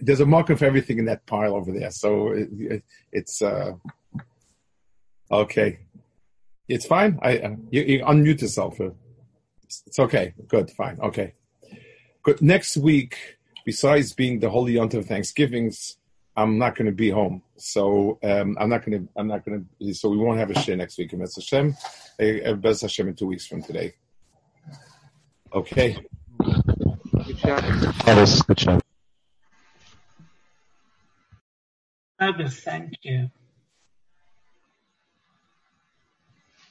there's 0.00 0.20
a 0.20 0.24
mukim 0.24 0.58
for 0.58 0.64
everything 0.64 0.98
in 0.98 1.04
that 1.06 1.26
pile 1.26 1.54
over 1.54 1.72
there. 1.72 1.90
So 1.90 2.32
it, 2.32 2.48
it, 2.52 2.84
it's, 3.12 3.42
uh, 3.42 3.72
okay. 5.30 5.80
It's 6.68 6.86
fine. 6.86 7.18
I, 7.22 7.38
uh, 7.38 7.56
you, 7.70 7.82
you 7.82 8.04
unmute 8.04 8.42
yourself. 8.42 8.80
It's 9.64 9.98
okay. 9.98 10.34
Good. 10.46 10.70
Fine. 10.70 10.98
Okay. 11.00 11.34
Good. 12.22 12.40
Next 12.40 12.76
week, 12.76 13.38
besides 13.64 14.12
being 14.12 14.40
the 14.40 14.50
holy 14.50 14.74
yontif 14.74 14.98
of 14.98 15.06
Thanksgivings, 15.06 15.96
I'm 16.36 16.58
not 16.58 16.76
going 16.76 16.86
to 16.86 16.92
be 16.92 17.10
home. 17.10 17.42
So 17.56 18.18
um, 18.22 18.56
I'm 18.60 18.68
not 18.68 18.84
going 18.84 19.02
to. 19.02 19.08
I'm 19.16 19.26
not 19.26 19.44
going 19.44 19.66
to. 19.80 19.94
So 19.94 20.08
we 20.08 20.16
won't 20.16 20.38
have 20.38 20.50
a 20.50 20.58
share 20.60 20.76
next 20.76 20.96
week. 20.96 21.12
And 21.12 21.20
Hashem, 21.22 21.76
Bez 22.60 22.82
Hashem 22.82 23.08
in 23.08 23.14
two 23.14 23.26
weeks 23.26 23.46
from 23.46 23.62
today. 23.62 23.94
Okay. 25.52 25.98
Good 26.40 27.36
job. 27.36 27.62
That 28.04 28.16
was 28.16 28.42
good 28.42 28.58
job. 28.58 28.80
August, 32.20 32.64
thank 32.64 32.94
you. 33.02 33.30